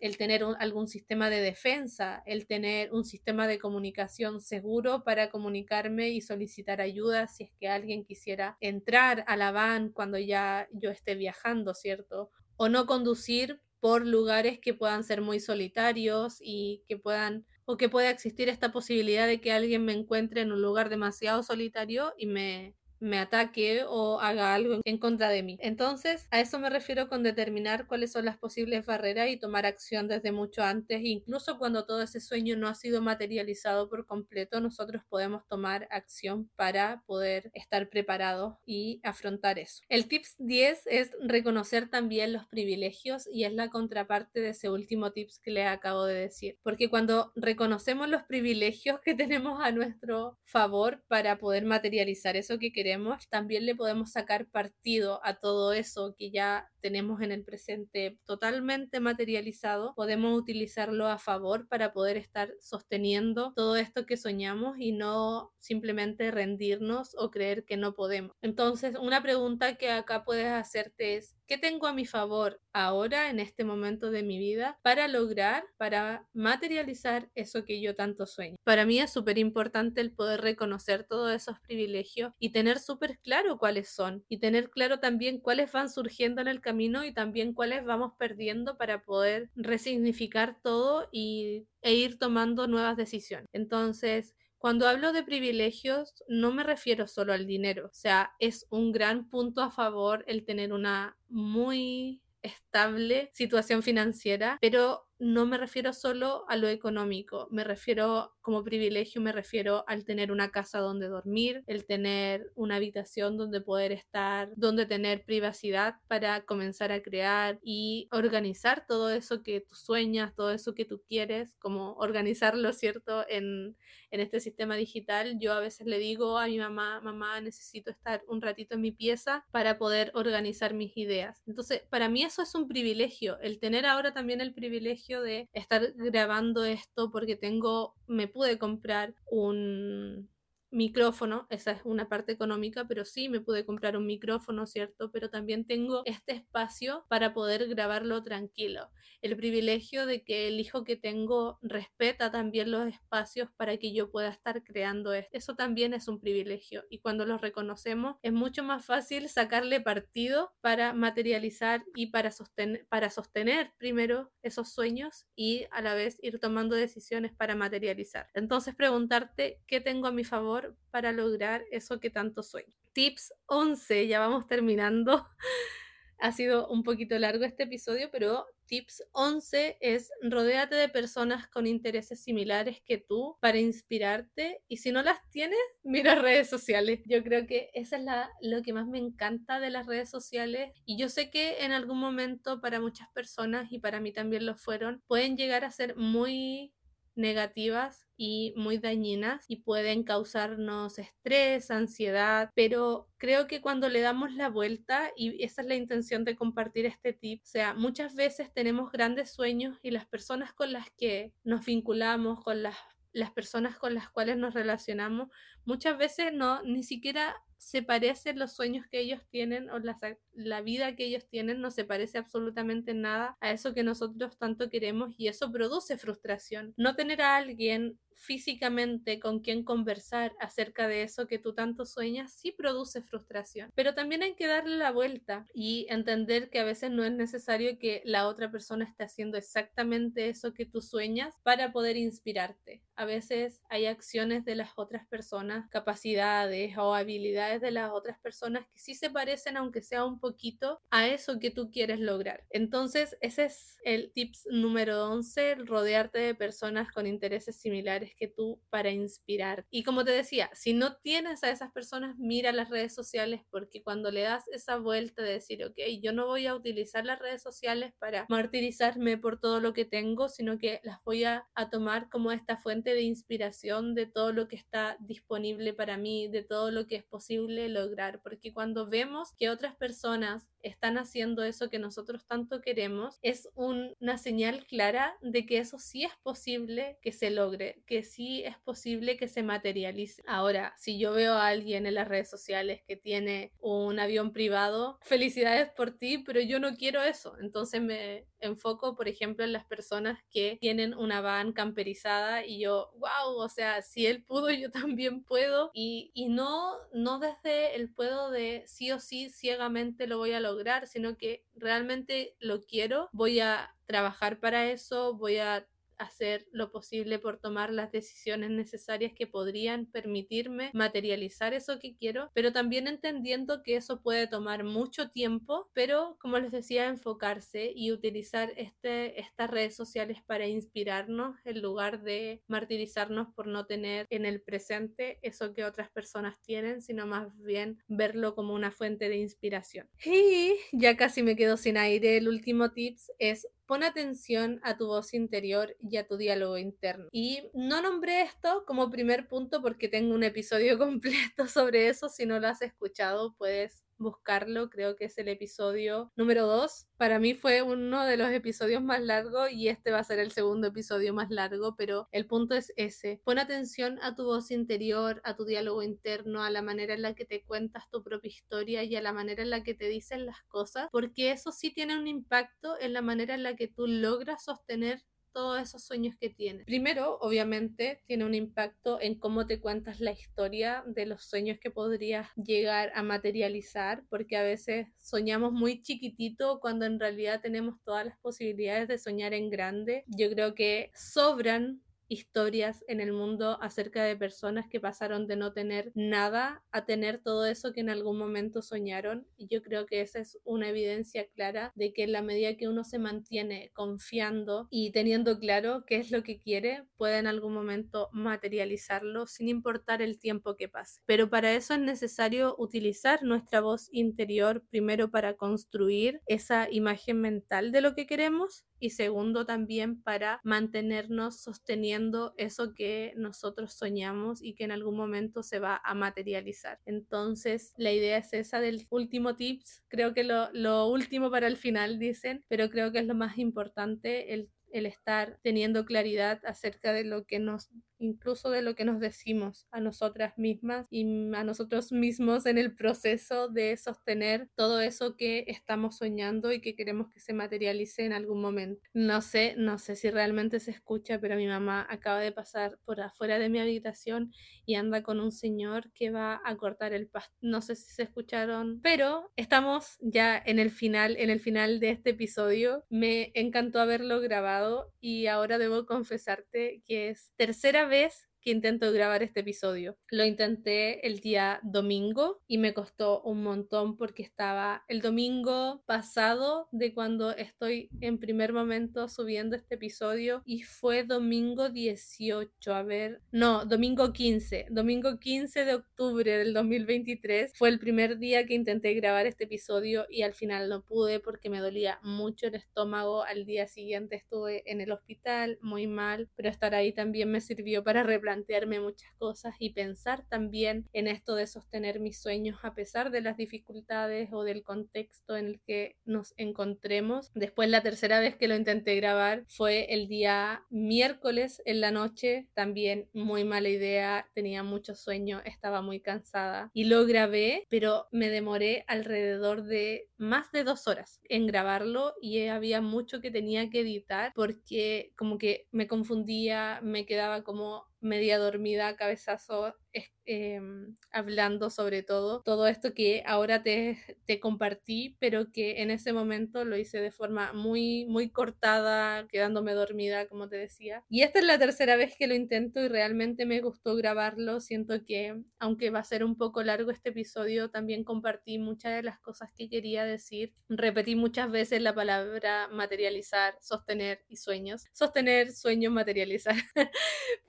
[0.01, 6.09] el tener algún sistema de defensa, el tener un sistema de comunicación seguro para comunicarme
[6.09, 10.89] y solicitar ayuda si es que alguien quisiera entrar a la van cuando ya yo
[10.89, 12.31] esté viajando, ¿cierto?
[12.57, 17.89] O no conducir por lugares que puedan ser muy solitarios y que puedan o que
[17.89, 22.27] pueda existir esta posibilidad de que alguien me encuentre en un lugar demasiado solitario y
[22.27, 25.57] me me ataque o haga algo en contra de mí.
[25.59, 30.07] Entonces, a eso me refiero con determinar cuáles son las posibles barreras y tomar acción
[30.07, 35.03] desde mucho antes, incluso cuando todo ese sueño no ha sido materializado por completo, nosotros
[35.09, 39.81] podemos tomar acción para poder estar preparados y afrontar eso.
[39.89, 45.11] El tips 10 es reconocer también los privilegios y es la contraparte de ese último
[45.11, 50.37] tips que le acabo de decir, porque cuando reconocemos los privilegios que tenemos a nuestro
[50.43, 52.90] favor para poder materializar eso que queremos,
[53.29, 58.99] también le podemos sacar partido a todo eso que ya tenemos en el presente totalmente
[58.99, 65.53] materializado, podemos utilizarlo a favor para poder estar sosteniendo todo esto que soñamos y no
[65.59, 68.35] simplemente rendirnos o creer que no podemos.
[68.41, 73.41] Entonces, una pregunta que acá puedes hacerte es, ¿qué tengo a mi favor ahora en
[73.41, 78.55] este momento de mi vida para lograr, para materializar eso que yo tanto sueño?
[78.63, 83.57] Para mí es súper importante el poder reconocer todos esos privilegios y tener súper claro
[83.57, 87.83] cuáles son y tener claro también cuáles van surgiendo en el camino y también cuáles
[87.83, 93.49] vamos perdiendo para poder resignificar todo y, e ir tomando nuevas decisiones.
[93.51, 98.91] Entonces, cuando hablo de privilegios, no me refiero solo al dinero, o sea, es un
[98.91, 105.93] gran punto a favor el tener una muy estable situación financiera, pero no me refiero
[105.93, 111.09] solo a lo económico, me refiero como privilegio, me refiero al tener una casa donde
[111.09, 117.59] dormir, el tener una habitación donde poder estar, donde tener privacidad para comenzar a crear
[117.61, 123.23] y organizar todo eso que tú sueñas, todo eso que tú quieres, como organizarlo, ¿cierto?
[123.29, 123.77] En,
[124.09, 128.23] en este sistema digital, yo a veces le digo a mi mamá, mamá, necesito estar
[128.27, 131.43] un ratito en mi pieza para poder organizar mis ideas.
[131.45, 135.81] Entonces, para mí eso es un privilegio, el tener ahora también el privilegio de estar
[135.95, 140.29] grabando esto porque tengo, me pude comprar un
[140.71, 145.11] micrófono, esa es una parte económica, pero sí me pude comprar un micrófono, ¿cierto?
[145.11, 148.89] Pero también tengo este espacio para poder grabarlo tranquilo.
[149.21, 154.09] El privilegio de que el hijo que tengo respeta también los espacios para que yo
[154.11, 155.29] pueda estar creando esto.
[155.37, 160.53] Eso también es un privilegio y cuando lo reconocemos es mucho más fácil sacarle partido
[160.61, 166.39] para materializar y para sostener, para sostener primero esos sueños y a la vez ir
[166.39, 168.27] tomando decisiones para materializar.
[168.33, 172.73] Entonces preguntarte qué tengo a mi favor para lograr eso que tanto sueño.
[172.93, 175.27] Tips 11, ya vamos terminando.
[176.21, 181.65] ha sido un poquito largo este episodio, pero tips 11 es rodéate de personas con
[181.65, 187.01] intereses similares que tú para inspirarte y si no las tienes, mira redes sociales.
[187.05, 190.71] Yo creo que eso es la, lo que más me encanta de las redes sociales
[190.85, 194.55] y yo sé que en algún momento para muchas personas y para mí también lo
[194.55, 196.71] fueron, pueden llegar a ser muy
[197.15, 204.33] negativas y muy dañinas y pueden causarnos estrés, ansiedad, pero creo que cuando le damos
[204.33, 208.53] la vuelta, y esa es la intención de compartir este tip, o sea, muchas veces
[208.53, 212.77] tenemos grandes sueños y las personas con las que nos vinculamos, con las,
[213.13, 215.29] las personas con las cuales nos relacionamos,
[215.65, 219.95] muchas veces no, ni siquiera se parecen los sueños que ellos tienen o la,
[220.33, 224.71] la, vida que ellos tienen no se parece absolutamente nada a eso que nosotros tanto
[224.71, 226.73] queremos y eso produce frustración.
[226.75, 232.33] No tener a alguien físicamente con quien conversar acerca de eso que tú tanto sueñas,
[232.33, 233.71] sí produce frustración.
[233.73, 237.79] Pero también hay que darle la vuelta y entender que a veces no es necesario
[237.79, 242.83] que la otra persona esté haciendo exactamente eso que tú sueñas para poder inspirarte.
[242.95, 248.67] A veces hay acciones de las otras personas, capacidades o habilidades de las otras personas
[248.67, 252.45] que sí se parecen, aunque sea un poquito, a eso que tú quieres lograr.
[252.51, 258.61] Entonces, ese es el tips número 11, rodearte de personas con intereses similares que tú
[258.69, 259.65] para inspirar.
[259.69, 263.83] Y como te decía, si no tienes a esas personas, mira las redes sociales porque
[263.83, 267.41] cuando le das esa vuelta de decir, ok, yo no voy a utilizar las redes
[267.41, 272.09] sociales para martirizarme por todo lo que tengo, sino que las voy a, a tomar
[272.09, 276.71] como esta fuente de inspiración de todo lo que está disponible para mí, de todo
[276.71, 281.79] lo que es posible lograr, porque cuando vemos que otras personas están haciendo eso que
[281.79, 287.29] nosotros tanto queremos, es una señal clara de que eso sí es posible que se
[287.31, 290.23] logre, que sí es posible que se materialice.
[290.27, 294.99] Ahora, si yo veo a alguien en las redes sociales que tiene un avión privado,
[295.01, 297.35] felicidades por ti, pero yo no quiero eso.
[297.39, 302.91] Entonces me enfoco, por ejemplo, en las personas que tienen una van camperizada y yo,
[302.97, 305.71] wow, o sea, si él pudo, yo también puedo.
[305.73, 310.39] Y, y no, no desde el puedo de sí o sí ciegamente lo voy a
[310.39, 315.67] lograr lograr, sino que realmente lo quiero, voy a trabajar para eso, voy a
[316.01, 322.29] hacer lo posible por tomar las decisiones necesarias que podrían permitirme materializar eso que quiero,
[322.33, 327.91] pero también entendiendo que eso puede tomar mucho tiempo, pero como les decía, enfocarse y
[327.91, 334.25] utilizar este, estas redes sociales para inspirarnos en lugar de martirizarnos por no tener en
[334.25, 339.17] el presente eso que otras personas tienen, sino más bien verlo como una fuente de
[339.17, 339.89] inspiración.
[340.05, 344.87] Y ya casi me quedo sin aire, el último tips es Pon atención a tu
[344.87, 347.07] voz interior y a tu diálogo interno.
[347.13, 352.09] Y no nombré esto como primer punto porque tengo un episodio completo sobre eso.
[352.09, 356.87] Si no lo has escuchado, puedes buscarlo, creo que es el episodio número 2.
[356.97, 360.31] Para mí fue uno de los episodios más largos y este va a ser el
[360.31, 363.21] segundo episodio más largo, pero el punto es ese.
[363.23, 367.15] Pon atención a tu voz interior, a tu diálogo interno, a la manera en la
[367.15, 370.25] que te cuentas tu propia historia y a la manera en la que te dicen
[370.25, 373.87] las cosas, porque eso sí tiene un impacto en la manera en la que tú
[373.87, 376.65] logras sostener todos esos sueños que tienes.
[376.65, 381.71] Primero, obviamente, tiene un impacto en cómo te cuentas la historia de los sueños que
[381.71, 388.05] podrías llegar a materializar, porque a veces soñamos muy chiquitito cuando en realidad tenemos todas
[388.05, 390.03] las posibilidades de soñar en grande.
[390.07, 391.81] Yo creo que sobran
[392.11, 397.21] historias en el mundo acerca de personas que pasaron de no tener nada a tener
[397.23, 399.25] todo eso que en algún momento soñaron.
[399.37, 402.67] Y yo creo que esa es una evidencia clara de que en la medida que
[402.67, 407.53] uno se mantiene confiando y teniendo claro qué es lo que quiere, puede en algún
[407.53, 410.99] momento materializarlo sin importar el tiempo que pase.
[411.05, 417.71] Pero para eso es necesario utilizar nuestra voz interior primero para construir esa imagen mental
[417.71, 424.55] de lo que queremos y segundo también para mantenernos sosteniendo eso que nosotros soñamos y
[424.55, 426.79] que en algún momento se va a materializar.
[426.85, 431.57] Entonces la idea es esa del último tips, creo que lo, lo último para el
[431.57, 436.93] final dicen, pero creo que es lo más importante, el el estar teniendo claridad acerca
[436.93, 437.69] de lo que nos
[438.01, 442.75] incluso de lo que nos decimos a nosotras mismas y a nosotros mismos en el
[442.75, 448.13] proceso de sostener todo eso que estamos soñando y que queremos que se materialice en
[448.13, 448.81] algún momento.
[448.93, 452.99] No sé, no sé si realmente se escucha, pero mi mamá acaba de pasar por
[453.01, 454.31] afuera de mi habitación
[454.65, 457.35] y anda con un señor que va a cortar el pasto.
[457.41, 461.91] No sé si se escucharon, pero estamos ya en el final, en el final de
[461.91, 462.85] este episodio.
[462.89, 469.23] Me encantó haberlo grabado y ahora debo confesarte que es tercera vez que intento grabar
[469.23, 469.97] este episodio.
[470.09, 476.67] Lo intenté el día domingo y me costó un montón porque estaba el domingo pasado
[476.71, 483.21] de cuando estoy en primer momento subiendo este episodio y fue domingo 18, a ver,
[483.31, 488.93] no, domingo 15, domingo 15 de octubre del 2023 fue el primer día que intenté
[488.93, 493.23] grabar este episodio y al final no pude porque me dolía mucho el estómago.
[493.23, 497.83] Al día siguiente estuve en el hospital muy mal, pero estar ahí también me sirvió
[497.83, 502.73] para replantear plantearme muchas cosas y pensar también en esto de sostener mis sueños a
[502.73, 507.29] pesar de las dificultades o del contexto en el que nos encontremos.
[507.35, 512.47] Después la tercera vez que lo intenté grabar fue el día miércoles en la noche,
[512.53, 518.29] también muy mala idea, tenía mucho sueño, estaba muy cansada y lo grabé, pero me
[518.29, 523.81] demoré alrededor de más de dos horas en grabarlo y había mucho que tenía que
[523.81, 529.75] editar porque como que me confundía, me quedaba como media dormida, cabezazo,
[530.25, 536.13] em, hablando sobre todo, todo esto que ahora te, te, compartí, pero que en ese
[536.13, 541.03] momento lo hice de forma muy, muy cortada, quedándome dormida, como te decía.
[541.09, 544.59] Y esta es la tercera vez que lo intento y realmente me gustó grabarlo.
[544.61, 549.03] Siento que, aunque va a ser un poco largo este episodio, también compartí muchas de
[549.03, 550.53] las cosas que quería decir.
[550.69, 554.85] Repetí muchas veces la palabra materializar, sostener y sueños.
[554.93, 556.55] Sostener, sueños, materializar.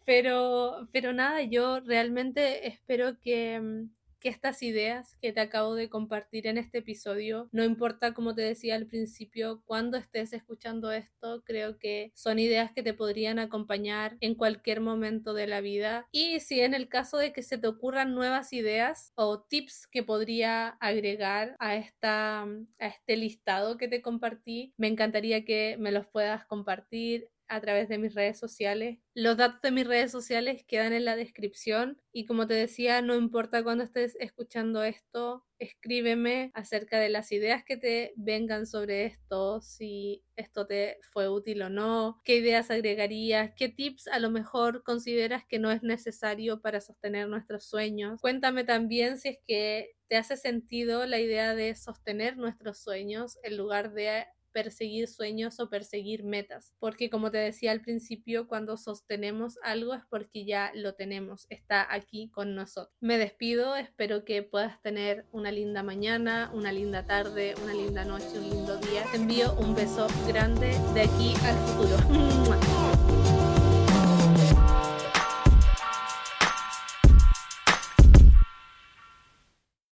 [0.05, 3.91] pero, pero nada, yo realmente espero que, mm,
[4.23, 8.43] que estas ideas que te acabo de compartir en este episodio, no importa como te
[8.43, 14.17] decía al principio, cuando estés escuchando esto, creo que son ideas que te podrían acompañar
[14.21, 16.07] en cualquier momento de la vida.
[16.13, 20.05] Y si en el caso de que se te ocurran nuevas ideas o tips que
[20.05, 26.07] podría agregar a, esta, a este listado que te compartí, me encantaría que me los
[26.07, 28.99] puedas compartir a través de mis redes sociales.
[29.15, 33.15] Los datos de mis redes sociales quedan en la descripción y como te decía, no
[33.15, 39.61] importa cuando estés escuchando esto, escríbeme acerca de las ideas que te vengan sobre esto,
[39.61, 44.83] si esto te fue útil o no, qué ideas agregarías, qué tips a lo mejor
[44.83, 48.19] consideras que no es necesario para sostener nuestros sueños.
[48.23, 53.59] Cuéntame también si es que te hace sentido la idea de sostener nuestros sueños en
[53.59, 59.59] lugar de perseguir sueños o perseguir metas, porque como te decía al principio, cuando sostenemos
[59.63, 62.95] algo es porque ya lo tenemos, está aquí con nosotros.
[63.01, 68.39] Me despido, espero que puedas tener una linda mañana, una linda tarde, una linda noche,
[68.39, 69.05] un lindo día.
[69.11, 72.63] Te envío un beso grande de aquí al futuro.